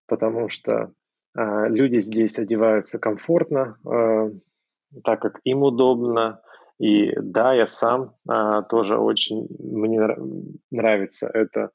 Потому 0.08 0.50
что 0.50 0.92
э, 1.38 1.68
люди 1.70 2.00
здесь 2.00 2.40
одеваются 2.40 3.00
комфортно, 3.00 3.78
э, 3.86 4.32
так 5.04 5.22
как 5.22 5.40
им 5.44 5.64
удобно. 5.64 6.42
И 6.80 7.14
да, 7.20 7.54
я 7.54 7.68
сам 7.68 8.16
э, 8.30 8.64
тоже 8.70 8.98
очень, 8.98 9.48
мне 9.60 10.08
нравится 10.72 11.30
эта 11.34 11.72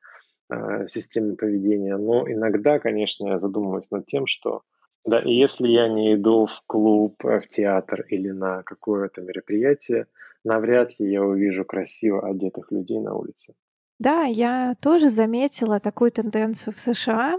э, 0.51 0.87
система 0.87 1.37
поведения. 1.37 1.97
Но 1.97 2.31
иногда, 2.31 2.79
конечно, 2.79 3.29
я 3.29 3.39
задумываюсь 3.39 3.91
над 3.91 4.07
тем, 4.07 4.27
что 4.27 4.63
да, 5.05 5.21
и 5.21 5.33
если 5.33 5.69
я 5.69 5.89
не 5.89 6.15
иду 6.15 6.47
в 6.47 6.63
клуб, 6.67 7.25
э, 7.25 7.41
в 7.41 7.49
театр 7.49 8.03
или 8.09 8.31
на 8.31 8.63
какое-то 8.63 9.21
мероприятие, 9.21 10.07
навряд 10.45 10.99
ли 11.01 11.11
я 11.11 11.23
увижу 11.23 11.65
красиво 11.65 12.27
одетых 12.27 12.71
людей 12.71 13.01
на 13.01 13.15
улице. 13.15 13.55
Да, 13.99 14.25
я 14.25 14.75
тоже 14.81 15.09
заметила 15.11 15.81
такую 15.81 16.11
тенденцию 16.11 16.75
в 16.75 16.79
США, 16.79 17.39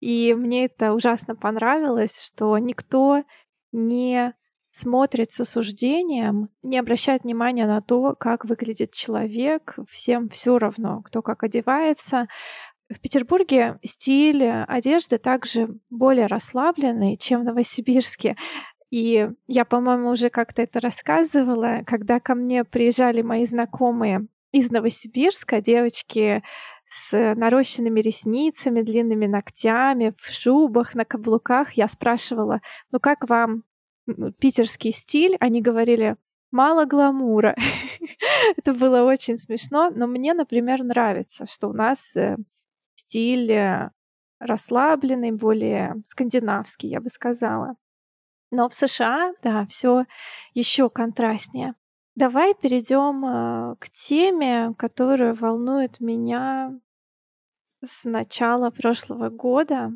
и 0.00 0.34
мне 0.34 0.64
это 0.64 0.92
ужасно 0.92 1.36
понравилось, 1.36 2.22
что 2.22 2.56
никто 2.58 3.22
не 3.72 4.34
смотрит 4.70 5.30
с 5.30 5.40
осуждением, 5.40 6.48
не 6.62 6.78
обращает 6.78 7.24
внимания 7.24 7.66
на 7.66 7.80
то, 7.80 8.14
как 8.18 8.44
выглядит 8.44 8.92
человек, 8.92 9.76
всем 9.88 10.28
все 10.28 10.58
равно, 10.58 11.02
кто 11.02 11.22
как 11.22 11.42
одевается, 11.42 12.28
в 12.88 13.00
Петербурге 13.00 13.78
стиль 13.84 14.44
одежды 14.48 15.18
также 15.18 15.68
более 15.90 16.26
расслабленный, 16.26 17.16
чем 17.16 17.42
в 17.42 17.44
Новосибирске. 17.44 18.36
И 18.90 19.28
я, 19.46 19.64
по-моему, 19.64 20.10
уже 20.10 20.30
как-то 20.30 20.62
это 20.62 20.80
рассказывала, 20.80 21.82
когда 21.86 22.18
ко 22.18 22.34
мне 22.34 22.64
приезжали 22.64 23.22
мои 23.22 23.44
знакомые 23.44 24.26
из 24.50 24.72
Новосибирска, 24.72 25.60
девочки 25.60 26.42
с 26.92 27.34
нарощенными 27.36 28.00
ресницами, 28.00 28.82
длинными 28.82 29.26
ногтями, 29.26 30.12
в 30.18 30.28
шубах, 30.28 30.96
на 30.96 31.04
каблуках. 31.04 31.74
Я 31.74 31.86
спрашивала, 31.86 32.62
ну 32.90 32.98
как 32.98 33.28
вам 33.28 33.62
питерский 34.40 34.90
стиль? 34.90 35.36
Они 35.38 35.62
говорили, 35.62 36.16
мало 36.50 36.86
гламура. 36.86 37.54
Это 38.56 38.72
было 38.72 39.04
очень 39.04 39.36
смешно, 39.36 39.90
но 39.94 40.08
мне, 40.08 40.34
например, 40.34 40.82
нравится, 40.82 41.46
что 41.46 41.68
у 41.68 41.72
нас 41.72 42.16
э, 42.16 42.36
стиль 42.96 43.52
э, 43.52 43.90
расслабленный, 44.40 45.30
более 45.30 45.94
скандинавский, 46.04 46.88
я 46.88 47.00
бы 47.00 47.08
сказала. 47.08 47.76
Но 48.50 48.68
в 48.68 48.74
США, 48.74 49.32
да, 49.44 49.64
все 49.66 50.06
еще 50.54 50.90
контрастнее. 50.90 51.76
Давай 52.16 52.54
перейдем 52.54 53.24
э, 53.24 53.76
к 53.78 53.88
теме, 53.90 54.74
которая 54.76 55.32
волнует 55.34 56.00
меня 56.00 56.78
с 57.84 58.04
начала 58.04 58.70
прошлого 58.70 59.30
года. 59.30 59.92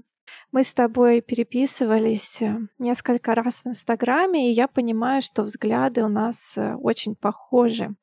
Мы 0.53 0.63
с 0.63 0.73
тобой 0.75 1.21
переписывались 1.21 2.41
э, 2.41 2.57
несколько 2.79 3.35
раз 3.35 3.63
в 3.63 3.69
Инстаграме, 3.69 4.51
и 4.51 4.55
я 4.55 4.69
понимаю, 4.69 5.23
что 5.23 5.43
взгляды 5.43 6.05
у 6.05 6.09
нас 6.09 6.57
очень 6.81 7.17
похожи. 7.17 7.95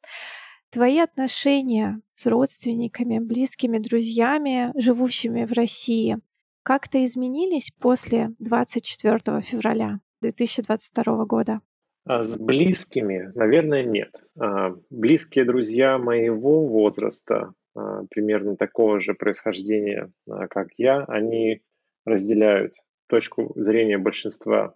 твои 0.69 1.00
отношения 1.00 2.02
с 2.13 2.26
родственниками, 2.28 3.19
близкими, 3.19 3.78
друзьями, 3.78 4.71
живущими 4.76 5.45
в 5.45 5.54
России, 5.54 6.19
как-то 6.63 7.04
изменились 7.04 7.71
после 7.71 8.34
24 8.39 9.41
февраля 9.41 10.00
2022 10.21 11.26
года? 11.26 11.62
А 12.06 12.24
с 12.24 12.40
близкими, 12.40 13.32
наверное, 13.36 13.84
нет. 13.84 14.12
А, 14.40 14.76
близкие 14.90 15.46
друзья 15.46 15.98
моего 16.00 16.66
возраста, 16.68 17.54
а, 17.76 18.04
примерно 18.10 18.56
такого 18.58 19.00
же 19.00 19.14
происхождения, 19.14 20.12
как 20.50 20.70
я, 20.78 21.04
они 21.08 21.62
разделяют 22.06 22.74
точку 23.08 23.54
зрения 23.56 24.00
большинства 24.00 24.74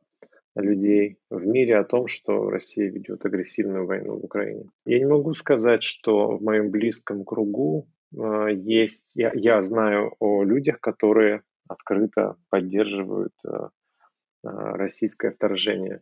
людей 0.55 1.17
в 1.29 1.45
мире 1.47 1.77
о 1.77 1.83
том, 1.83 2.07
что 2.07 2.49
Россия 2.49 2.91
ведет 2.91 3.25
агрессивную 3.25 3.87
войну 3.87 4.19
в 4.19 4.25
Украине. 4.25 4.69
Я 4.85 4.99
не 4.99 5.05
могу 5.05 5.33
сказать, 5.33 5.83
что 5.83 6.37
в 6.37 6.43
моем 6.43 6.69
близком 6.69 7.25
кругу 7.25 7.87
есть, 8.11 9.15
я, 9.15 9.31
я 9.33 9.63
знаю 9.63 10.13
о 10.19 10.43
людях, 10.43 10.79
которые 10.79 11.41
открыто 11.67 12.35
поддерживают 12.49 13.33
российское 14.43 15.31
вторжение. 15.31 16.01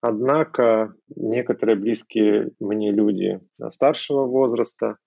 Однако 0.00 0.94
некоторые 1.14 1.76
близкие 1.76 2.52
мне 2.60 2.92
люди 2.92 3.40
старшего 3.68 4.26
возраста, 4.26 4.98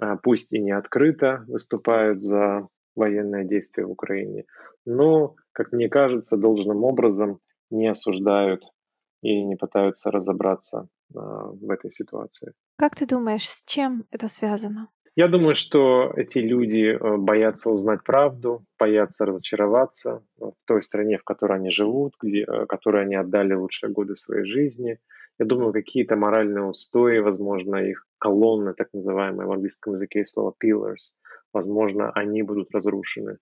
а, 0.00 0.16
пусть 0.16 0.52
и 0.52 0.60
не 0.60 0.72
открыто 0.72 1.44
выступают 1.46 2.22
за 2.22 2.68
военное 2.96 3.44
действие 3.44 3.86
в 3.86 3.90
Украине, 3.90 4.44
но, 4.84 5.36
как 5.52 5.72
мне 5.72 5.88
кажется, 5.88 6.36
должным 6.36 6.84
образом 6.84 7.38
не 7.70 7.88
осуждают 7.88 8.64
и 9.22 9.44
не 9.44 9.56
пытаются 9.56 10.10
разобраться 10.10 10.88
а, 11.14 11.46
в 11.46 11.70
этой 11.70 11.90
ситуации. 11.90 12.52
Как 12.76 12.96
ты 12.96 13.06
думаешь, 13.06 13.48
с 13.48 13.62
чем 13.64 14.06
это 14.10 14.28
связано? 14.28 14.88
Я 15.14 15.28
думаю, 15.28 15.54
что 15.54 16.10
эти 16.16 16.38
люди 16.38 16.96
э, 16.96 17.16
боятся 17.18 17.70
узнать 17.70 18.02
правду, 18.02 18.64
боятся 18.78 19.26
разочароваться 19.26 20.22
в 20.38 20.54
той 20.64 20.82
стране, 20.82 21.18
в 21.18 21.24
которой 21.24 21.58
они 21.58 21.70
живут, 21.70 22.14
где, 22.20 22.44
э, 22.44 22.66
которой 22.66 23.02
они 23.02 23.16
отдали 23.16 23.52
лучшие 23.52 23.92
годы 23.92 24.16
своей 24.16 24.46
жизни. 24.46 24.98
Я 25.38 25.44
думаю, 25.44 25.74
какие-то 25.74 26.16
моральные 26.16 26.64
устои, 26.64 27.18
возможно, 27.18 27.76
их 27.76 28.06
колонны, 28.18 28.72
так 28.72 28.88
называемые 28.94 29.46
в 29.46 29.52
английском 29.52 29.92
языке 29.94 30.24
слово 30.24 30.54
pillars, 30.62 31.12
возможно, 31.52 32.10
они 32.12 32.42
будут 32.42 32.70
разрушены, 32.70 33.36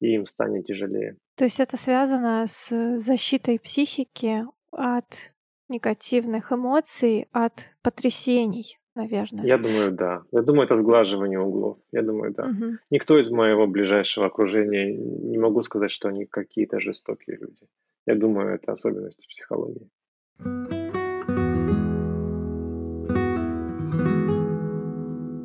и 0.00 0.14
им 0.14 0.26
станет 0.26 0.66
тяжелее. 0.66 1.16
То 1.36 1.44
есть 1.44 1.58
это 1.58 1.76
связано 1.76 2.44
с 2.46 2.98
защитой 2.98 3.58
психики 3.58 4.44
от 4.70 5.32
негативных 5.68 6.52
эмоций, 6.52 7.26
от 7.32 7.70
потрясений 7.82 8.78
наверное. 8.96 9.44
Я 9.44 9.58
думаю, 9.58 9.92
да. 9.92 10.22
Я 10.32 10.42
думаю, 10.42 10.64
это 10.64 10.74
сглаживание 10.74 11.38
углов. 11.38 11.78
Я 11.92 12.02
думаю, 12.02 12.34
да. 12.34 12.44
Угу. 12.44 12.78
Никто 12.90 13.18
из 13.18 13.30
моего 13.30 13.66
ближайшего 13.66 14.26
окружения 14.26 14.92
не 14.92 15.38
могу 15.38 15.62
сказать, 15.62 15.90
что 15.90 16.08
они 16.08 16.26
какие-то 16.26 16.80
жестокие 16.80 17.36
люди. 17.36 17.66
Я 18.06 18.14
думаю, 18.14 18.54
это 18.54 18.72
особенности 18.72 19.28
психологии. 19.28 19.88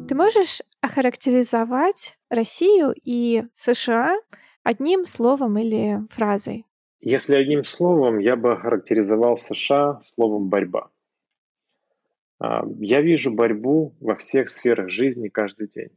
Ты 0.08 0.16
можешь 0.16 0.62
охарактеризовать 0.82 2.18
Россию 2.30 2.94
и 3.04 3.44
США 3.54 4.18
одним 4.64 5.06
словом 5.06 5.58
или 5.58 6.00
фразой? 6.10 6.66
Если 7.00 7.36
одним 7.36 7.64
словом, 7.64 8.20
я 8.20 8.36
бы 8.36 8.54
охарактеризовал 8.54 9.38
США 9.38 10.00
словом 10.02 10.50
борьба. 10.50 10.90
А, 12.42 12.64
я 12.80 13.02
вижу 13.02 13.32
борьбу 13.32 13.96
во 14.00 14.16
всех 14.16 14.50
сферах 14.50 14.90
жизни 14.90 15.28
каждый 15.28 15.68
день. 15.68 15.92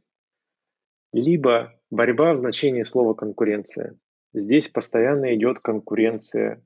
Либо 1.11 1.73
борьба 1.89 2.33
в 2.33 2.37
значении 2.37 2.83
слова 2.83 3.15
конкуренция. 3.15 3.97
Здесь 4.33 4.69
постоянно 4.69 5.33
идет 5.33 5.59
конкуренция 5.59 6.61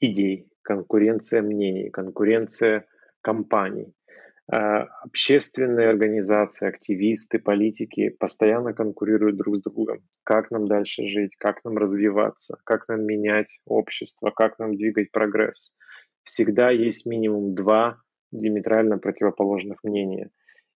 идей, 0.00 0.48
конкуренция 0.62 1.42
мнений, 1.42 1.90
конкуренция 1.90 2.86
компаний. 3.20 3.92
А, 4.50 4.84
общественные 5.04 5.90
организации, 5.90 6.66
активисты, 6.66 7.38
политики 7.38 8.08
постоянно 8.08 8.72
конкурируют 8.72 9.36
друг 9.36 9.56
с 9.58 9.62
другом. 9.62 9.98
Как 10.24 10.50
нам 10.50 10.66
дальше 10.66 11.06
жить, 11.06 11.36
как 11.36 11.62
нам 11.64 11.76
развиваться, 11.76 12.56
как 12.64 12.88
нам 12.88 13.04
менять 13.04 13.60
общество, 13.66 14.30
как 14.30 14.58
нам 14.58 14.74
двигать 14.74 15.10
прогресс. 15.10 15.74
Всегда 16.22 16.70
есть 16.70 17.04
минимум 17.04 17.54
два 17.54 18.00
диаметрально 18.32 18.98
противоположных 18.98 19.84
мнения. 19.84 20.30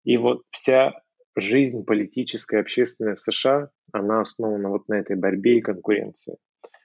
И 0.05 0.17
вот 0.17 0.43
вся 0.51 0.93
жизнь 1.37 1.85
политическая, 1.85 2.61
общественная 2.61 3.15
в 3.15 3.21
США, 3.21 3.71
она 3.93 4.21
основана 4.21 4.69
вот 4.69 4.89
на 4.89 4.95
этой 4.95 5.17
борьбе 5.17 5.59
и 5.59 5.63
конкуренции. 5.63 6.37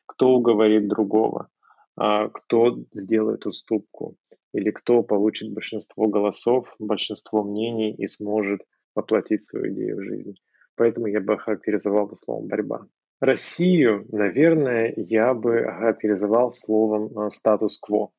Кто 0.06 0.36
уговорит 0.36 0.88
другого, 0.88 1.50
а 1.96 2.30
кто 2.30 2.78
сделает 2.94 3.46
уступку, 3.46 4.18
или 4.54 4.72
кто 4.72 5.04
получит 5.04 5.54
большинство 5.54 6.08
голосов, 6.08 6.74
большинство 6.80 7.44
мнений 7.44 7.94
и 7.94 8.08
сможет 8.08 8.62
воплотить 8.96 9.44
свою 9.44 9.74
идею 9.74 9.98
в 9.98 10.04
жизнь. 10.04 10.36
Поэтому 10.76 11.08
я 11.08 11.20
бы 11.20 11.34
охарактеризовал 11.34 12.08
это 12.08 12.16
словом 12.16 12.48
«борьба». 12.48 12.88
Россию, 13.20 14.06
наверное, 14.12 14.94
я 14.96 15.34
бы 15.34 15.60
охарактеризовал 15.62 16.52
словом 16.52 17.18
э, 17.18 17.30
«статус-кво». 17.32 18.12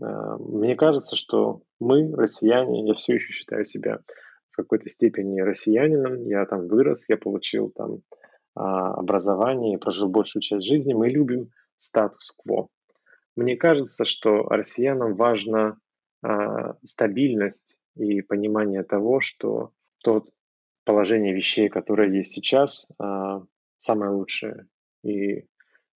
Э, 0.00 0.36
мне 0.38 0.76
кажется, 0.76 1.16
что 1.16 1.62
мы, 1.78 2.10
россияне, 2.14 2.86
я 2.86 2.94
все 2.94 3.14
еще 3.14 3.32
считаю 3.32 3.64
себя 3.64 4.00
в 4.50 4.56
какой-то 4.56 4.88
степени 4.88 5.40
россиянином. 5.40 6.26
Я 6.26 6.44
там 6.46 6.66
вырос, 6.66 7.08
я 7.08 7.16
получил 7.16 7.70
там 7.70 8.02
а, 8.54 8.94
образование, 8.94 9.78
прожил 9.78 10.08
большую 10.08 10.42
часть 10.42 10.66
жизни. 10.66 10.92
Мы 10.92 11.08
любим 11.08 11.50
статус-кво. 11.76 12.68
Мне 13.36 13.56
кажется, 13.56 14.04
что 14.04 14.42
россиянам 14.48 15.14
важна 15.14 15.76
стабильность 16.82 17.78
и 17.96 18.20
понимание 18.20 18.82
того, 18.82 19.20
что 19.20 19.70
то 20.04 20.26
положение 20.84 21.34
вещей, 21.34 21.68
которое 21.68 22.10
есть 22.10 22.32
сейчас, 22.32 22.88
а, 22.98 23.42
самое 23.76 24.10
лучшее, 24.10 24.66
и 25.04 25.46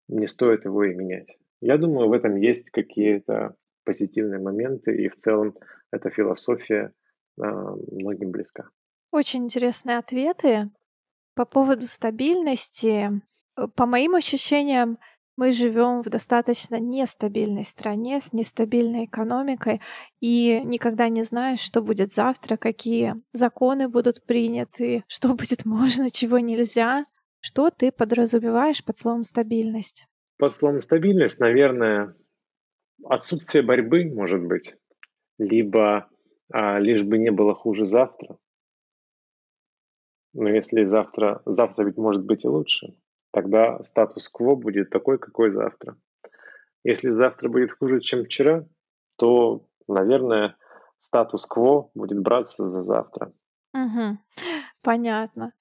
не 0.07 0.27
стоит 0.27 0.65
его 0.65 0.83
и 0.83 0.93
менять. 0.93 1.37
Я 1.61 1.77
думаю, 1.77 2.09
в 2.09 2.13
этом 2.13 2.35
есть 2.35 2.71
какие-то 2.71 3.55
позитивные 3.83 4.39
моменты, 4.39 4.95
и 4.95 5.09
в 5.09 5.15
целом 5.15 5.53
эта 5.91 6.09
философия 6.09 6.93
э, 7.37 7.43
многим 7.43 8.31
близка. 8.31 8.69
Очень 9.11 9.45
интересные 9.45 9.97
ответы 9.97 10.69
по 11.35 11.45
поводу 11.45 11.87
стабильности. 11.87 13.21
Э, 13.57 13.67
по 13.75 13.85
моим 13.85 14.15
ощущениям, 14.15 14.97
мы 15.37 15.51
живем 15.51 16.01
в 16.01 16.09
достаточно 16.09 16.79
нестабильной 16.79 17.63
стране 17.63 18.19
с 18.19 18.33
нестабильной 18.33 19.05
экономикой 19.05 19.81
и 20.19 20.61
никогда 20.63 21.09
не 21.09 21.23
знаешь, 21.23 21.59
что 21.59 21.81
будет 21.81 22.11
завтра, 22.11 22.57
какие 22.57 23.15
законы 23.33 23.87
будут 23.87 24.23
приняты, 24.25 25.03
что 25.07 25.29
будет 25.29 25.65
можно, 25.65 26.09
чего 26.09 26.39
нельзя. 26.39 27.05
Что 27.43 27.71
ты 27.71 27.91
подразумеваешь 27.91 28.85
под 28.85 28.99
словом 28.99 29.23
стабильность? 29.23 30.05
Под 30.37 30.53
словом 30.53 30.79
стабильность, 30.79 31.39
наверное, 31.39 32.15
отсутствие 33.05 33.63
борьбы, 33.63 34.05
может 34.05 34.41
быть, 34.41 34.75
либо 35.37 36.09
а, 36.51 36.79
лишь 36.79 37.03
бы 37.03 37.17
не 37.17 37.31
было 37.31 37.53
хуже 37.55 37.85
завтра. 37.85 38.37
Но 40.33 40.49
если 40.49 40.83
завтра, 40.85 41.41
завтра 41.45 41.85
ведь 41.85 41.97
может 41.97 42.23
быть 42.23 42.45
и 42.45 42.47
лучше, 42.47 42.95
тогда 43.31 43.81
статус-кво 43.83 44.55
будет 44.55 44.89
такой, 44.89 45.17
какой 45.17 45.51
завтра. 45.51 45.97
Если 46.83 47.09
завтра 47.09 47.49
будет 47.49 47.71
хуже, 47.73 47.99
чем 47.99 48.23
вчера, 48.25 48.65
то, 49.17 49.67
наверное, 49.87 50.57
статус-кво 50.99 51.91
будет 51.93 52.19
браться 52.21 52.67
за 52.67 52.83
завтра. 52.83 53.33
Угу. 53.73 54.17
Понятно. 54.81 55.53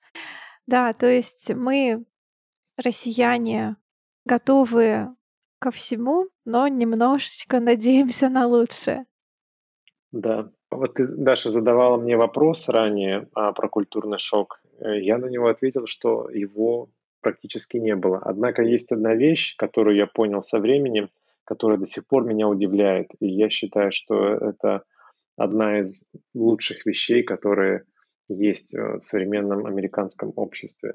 Да, 0.67 0.93
то 0.93 1.07
есть 1.07 1.53
мы, 1.55 2.05
россияне, 2.83 3.77
готовы 4.25 5.09
ко 5.61 5.71
всему, 5.71 6.29
но 6.45 6.67
немножечко 6.69 7.61
надеемся 7.61 8.29
на 8.29 8.47
лучшее. 8.47 9.05
Да. 10.13 10.51
Вот 10.71 10.95
ты, 10.95 11.05
Даша, 11.17 11.51
задавала 11.51 11.97
мне 11.97 12.17
вопрос 12.17 12.69
ранее 12.69 13.29
а, 13.35 13.53
про 13.53 13.69
культурный 13.69 14.19
шок. 14.19 14.61
Э, 14.81 15.01
я 15.01 15.19
на 15.19 15.27
него 15.27 15.49
ответил, 15.49 15.87
что 15.87 16.29
его 16.31 16.89
практически 17.21 17.77
не 17.77 17.95
было. 17.95 18.19
Однако 18.25 18.63
есть 18.63 18.93
одна 18.93 19.15
вещь, 19.15 19.57
которую 19.57 19.97
я 19.97 20.07
понял 20.07 20.43
со 20.43 20.59
временем, 20.59 21.09
которая 21.45 21.79
до 21.79 21.87
сих 21.87 22.07
пор 22.07 22.25
меня 22.25 22.49
удивляет. 22.49 23.11
И 23.21 23.29
я 23.29 23.51
считаю, 23.51 23.93
что 23.93 24.35
это 24.35 24.83
одна 25.37 25.81
из 25.81 26.09
лучших 26.35 26.87
вещей, 26.87 27.23
которые 27.23 27.85
есть 28.29 28.75
в 28.75 29.01
современном 29.01 29.67
американском 29.67 30.33
обществе. 30.37 30.95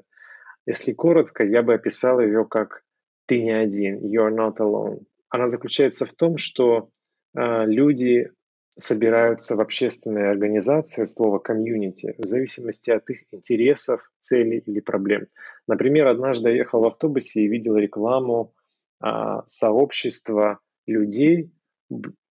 Если 0.66 0.92
коротко, 0.92 1.44
я 1.44 1.62
бы 1.62 1.74
описал 1.74 2.20
ее 2.20 2.44
как 2.44 2.82
ты 3.26 3.42
не 3.42 3.52
один, 3.52 3.98
you 3.98 4.26
are 4.26 4.34
not 4.34 4.56
alone. 4.58 5.04
Она 5.28 5.48
заключается 5.48 6.06
в 6.06 6.12
том, 6.12 6.38
что 6.38 6.90
э, 7.36 7.66
люди 7.66 8.30
собираются 8.76 9.56
в 9.56 9.60
общественные 9.60 10.30
организации, 10.30 11.06
слово 11.06 11.38
комьюнити, 11.38 12.14
в 12.18 12.26
зависимости 12.26 12.90
от 12.90 13.08
их 13.10 13.24
интересов, 13.32 14.10
целей 14.20 14.58
или 14.58 14.80
проблем. 14.80 15.26
Например, 15.66 16.06
однажды 16.08 16.50
я 16.50 16.56
ехал 16.56 16.80
в 16.80 16.86
автобусе 16.86 17.42
и 17.42 17.48
видел 17.48 17.76
рекламу 17.76 18.54
а, 19.00 19.42
сообщества 19.46 20.60
людей, 20.86 21.50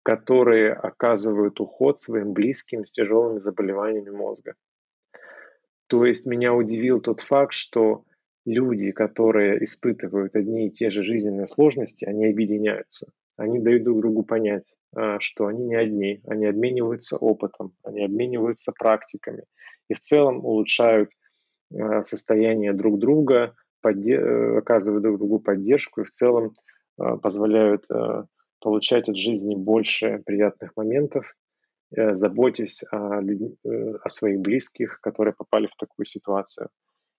которые 0.03 0.73
оказывают 0.73 1.59
уход 1.59 1.99
своим 1.99 2.33
близким 2.33 2.85
с 2.85 2.91
тяжелыми 2.91 3.39
заболеваниями 3.39 4.11
мозга. 4.11 4.53
То 5.87 6.05
есть 6.05 6.27
меня 6.27 6.53
удивил 6.53 7.01
тот 7.01 7.21
факт, 7.21 7.53
что 7.53 8.05
люди, 8.45 8.91
которые 8.91 9.63
испытывают 9.63 10.35
одни 10.35 10.67
и 10.67 10.71
те 10.71 10.89
же 10.89 11.03
жизненные 11.03 11.47
сложности, 11.47 12.05
они 12.05 12.27
объединяются. 12.27 13.11
Они 13.37 13.59
дают 13.59 13.83
друг 13.83 13.99
другу 13.99 14.23
понять, 14.23 14.73
а, 14.95 15.19
что 15.19 15.47
они 15.47 15.65
не 15.65 15.75
одни, 15.75 16.21
они 16.25 16.45
обмениваются 16.45 17.17
опытом, 17.17 17.73
они 17.83 18.03
обмениваются 18.03 18.71
практиками 18.77 19.43
и 19.89 19.93
в 19.93 19.99
целом 19.99 20.45
улучшают 20.45 21.09
а, 21.73 22.01
состояние 22.01 22.73
друг 22.73 22.99
друга, 22.99 23.55
э, 23.83 24.57
оказывают 24.57 25.03
друг 25.03 25.17
другу 25.19 25.39
поддержку 25.39 26.01
и 26.01 26.05
в 26.05 26.09
целом 26.09 26.53
а, 26.97 27.17
позволяют 27.17 27.85
получать 28.65 29.09
от 29.09 29.15
жизни 29.15 29.53
больше 29.55 30.23
приятных 30.25 30.71
моментов, 30.75 31.35
э, 31.95 32.15
заботясь 32.15 32.83
о, 32.91 33.21
э, 33.21 33.93
о 34.03 34.09
своих 34.09 34.39
близких, 34.39 34.99
которые 35.01 35.35
попали 35.35 35.67
в 35.67 35.75
такую 35.75 36.07
ситуацию. 36.07 36.69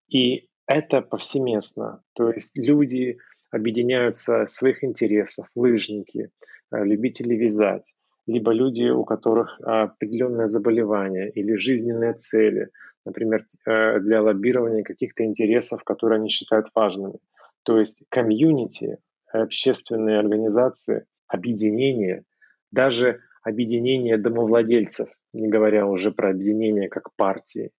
И 0.08 0.48
это 0.66 1.00
повсеместно. 1.00 2.02
То 2.14 2.30
есть 2.30 2.56
люди 2.56 3.18
объединяются 3.50 4.46
своих 4.46 4.84
интересах, 4.84 5.48
лыжники, 5.54 6.30
э, 6.72 6.84
любители 6.84 7.34
вязать, 7.34 7.94
либо 8.26 8.52
люди, 8.52 8.84
у 8.84 9.04
которых 9.04 9.60
определенное 9.60 10.46
заболевание 10.46 11.30
или 11.30 11.54
жизненные 11.54 12.14
цели, 12.14 12.70
например, 13.04 13.44
э, 13.66 14.00
для 14.00 14.20
лоббирования 14.22 14.82
каких-то 14.82 15.24
интересов, 15.24 15.84
которые 15.84 16.18
они 16.18 16.28
считают 16.28 16.68
важными. 16.74 17.18
То 17.62 17.78
есть 17.78 18.02
комьюнити, 18.08 18.98
общественные 19.32 20.18
организации, 20.18 21.06
объединения, 21.28 22.24
даже 22.72 23.20
объединение 23.42 24.18
домовладельцев, 24.18 25.08
не 25.32 25.48
говоря 25.48 25.86
уже 25.86 26.10
про 26.10 26.30
объединение 26.30 26.88
как 26.88 27.14
партии 27.14 27.70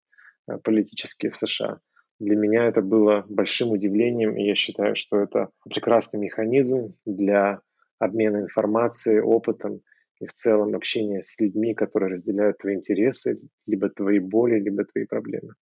э, 0.47 0.58
политические 0.63 1.32
в 1.32 1.38
США– 1.38 1.80
для 2.20 2.36
меня 2.36 2.66
это 2.66 2.82
было 2.82 3.26
большим 3.30 3.72
удивлением, 3.72 4.36
и 4.36 4.44
я 4.44 4.56
считаю, 4.56 4.96
что 4.96 5.20
это 5.20 5.50
прекрасный 5.64 6.20
механизм 6.20 6.96
для 7.06 7.62
обмена 8.00 8.38
информацией, 8.38 9.22
опытом 9.22 9.82
и 10.20 10.26
в 10.26 10.34
целом 10.34 10.76
общения 10.76 11.22
с 11.22 11.40
людьми, 11.40 11.76
которые 11.76 12.12
разделяют 12.12 12.58
твои 12.58 12.76
интересы, 12.76 13.40
либо 13.68 13.90
твои 13.90 14.20
боли, 14.20 14.60
либо 14.60 14.84
твои 14.86 15.06
проблемы. 15.06 15.54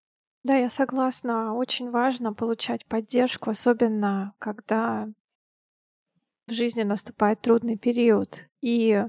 Да, 0.43 0.55
я 0.55 0.69
согласна. 0.69 1.55
Очень 1.55 1.89
важно 1.89 2.33
получать 2.33 2.85
поддержку, 2.85 3.49
особенно 3.49 4.33
когда 4.39 5.09
в 6.47 6.51
жизни 6.51 6.83
наступает 6.83 7.41
трудный 7.41 7.77
период. 7.77 8.47
И 8.61 9.03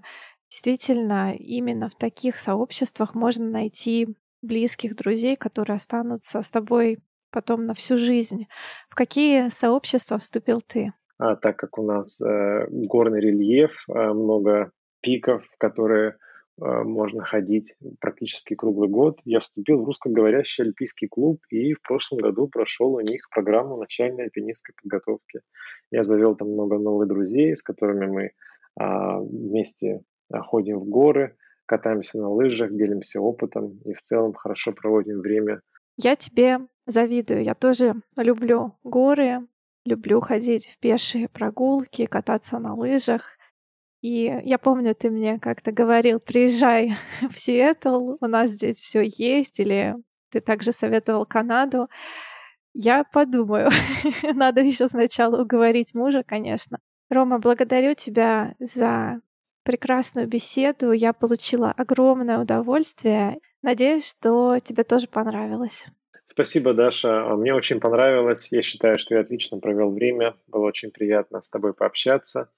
действительно, 0.50 1.34
именно 1.34 1.88
в 1.88 1.94
таких 1.94 2.38
сообществах 2.38 3.14
можно 3.14 3.48
найти 3.48 4.08
близких 4.42 4.96
друзей, 4.96 5.36
которые 5.36 5.76
останутся 5.76 6.40
с 6.42 6.50
тобой 6.50 6.98
потом 7.30 7.66
на 7.66 7.74
всю 7.74 7.96
жизнь. 7.96 8.46
В 8.88 8.94
какие 8.94 9.48
сообщества 9.48 10.18
вступил 10.18 10.60
ты? 10.60 10.92
А, 11.18 11.36
так 11.36 11.56
как 11.56 11.78
у 11.78 11.82
нас 11.82 12.20
э, 12.20 12.66
горный 12.68 13.20
рельеф, 13.20 13.84
э, 13.88 14.12
много 14.12 14.70
пиков, 15.00 15.44
в 15.46 15.58
которые 15.58 16.10
э, 16.10 16.14
можно 16.58 17.24
ходить 17.24 17.74
практически 18.00 18.54
круглый 18.54 18.88
год, 18.88 19.20
я 19.24 19.40
вступил 19.40 19.80
в 19.80 19.84
русскоговорящий 19.84 20.64
альпийский 20.64 21.08
клуб 21.08 21.40
и 21.48 21.72
в 21.72 21.80
прошлом 21.82 22.18
году 22.18 22.48
прошел 22.48 22.94
у 22.94 23.00
них 23.00 23.28
программу 23.30 23.78
начальной 23.78 24.24
альпинистской 24.24 24.74
подготовки. 24.80 25.40
Я 25.90 26.02
завел 26.02 26.36
там 26.36 26.48
много 26.48 26.78
новых 26.78 27.08
друзей, 27.08 27.56
с 27.56 27.62
которыми 27.62 28.06
мы 28.06 28.24
э, 28.24 28.32
вместе 29.20 30.02
ходим 30.30 30.80
в 30.80 30.88
горы, 30.88 31.36
катаемся 31.66 32.18
на 32.18 32.28
лыжах, 32.28 32.72
делимся 32.72 33.20
опытом 33.20 33.78
и 33.84 33.94
в 33.94 34.00
целом 34.00 34.34
хорошо 34.34 34.72
проводим 34.72 35.20
время 35.20 35.60
я 35.96 36.16
тебе 36.16 36.60
завидую. 36.86 37.42
Я 37.42 37.54
тоже 37.54 37.94
люблю 38.16 38.78
горы, 38.84 39.46
люблю 39.84 40.20
ходить 40.20 40.68
в 40.68 40.78
пешие 40.78 41.28
прогулки, 41.28 42.06
кататься 42.06 42.58
на 42.58 42.74
лыжах. 42.74 43.36
И 44.02 44.40
я 44.44 44.58
помню, 44.58 44.94
ты 44.94 45.10
мне 45.10 45.38
как-то 45.38 45.72
говорил, 45.72 46.20
приезжай 46.20 46.96
в 47.30 47.38
Сиэтл, 47.38 48.16
у 48.20 48.26
нас 48.26 48.50
здесь 48.50 48.76
все 48.76 49.02
есть, 49.02 49.58
или 49.60 49.96
ты 50.30 50.40
также 50.40 50.72
советовал 50.72 51.24
Канаду. 51.24 51.88
Я 52.74 53.04
подумаю. 53.04 53.70
Надо 54.34 54.60
еще 54.60 54.86
сначала 54.86 55.42
уговорить 55.42 55.94
мужа, 55.94 56.22
конечно. 56.22 56.78
Рома, 57.08 57.38
благодарю 57.38 57.94
тебя 57.94 58.54
за 58.58 59.20
прекрасную 59.62 60.28
беседу. 60.28 60.92
Я 60.92 61.12
получила 61.12 61.72
огромное 61.72 62.38
удовольствие. 62.38 63.40
Надеюсь, 63.66 64.08
что 64.08 64.60
тебе 64.60 64.84
тоже 64.84 65.08
понравилось. 65.08 65.88
Спасибо, 66.24 66.72
Даша. 66.72 67.24
Мне 67.34 67.52
очень 67.52 67.80
понравилось. 67.80 68.52
Я 68.52 68.62
считаю, 68.62 68.96
что 68.96 69.16
я 69.16 69.22
отлично 69.22 69.58
провел 69.58 69.90
время. 69.90 70.36
Было 70.46 70.66
очень 70.66 70.92
приятно 70.92 71.42
с 71.42 71.48
тобой 71.50 71.74
пообщаться. 71.74 72.48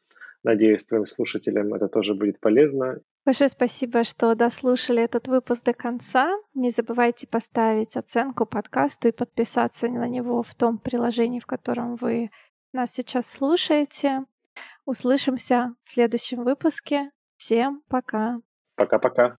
Надеюсь, 0.44 0.84
твоим 0.84 1.06
слушателям 1.06 1.72
это 1.72 1.88
тоже 1.88 2.14
будет 2.14 2.40
полезно. 2.40 3.00
Большое 3.24 3.48
спасибо, 3.48 4.04
что 4.04 4.34
дослушали 4.34 5.02
этот 5.02 5.28
выпуск 5.28 5.64
до 5.64 5.72
конца. 5.72 6.30
Не 6.52 6.68
забывайте 6.68 7.26
поставить 7.26 7.96
оценку 7.96 8.44
подкасту 8.44 9.08
и 9.08 9.12
подписаться 9.12 9.88
на 9.88 10.08
него 10.08 10.42
в 10.42 10.54
том 10.54 10.76
приложении, 10.76 11.40
в 11.40 11.46
котором 11.46 11.96
вы 11.96 12.30
нас 12.74 12.92
сейчас 12.92 13.32
слушаете. 13.32 14.26
Услышимся 14.84 15.74
в 15.82 15.88
следующем 15.88 16.44
выпуске. 16.44 17.12
Всем 17.38 17.82
пока. 17.88 18.42
Пока-пока. 18.76 19.38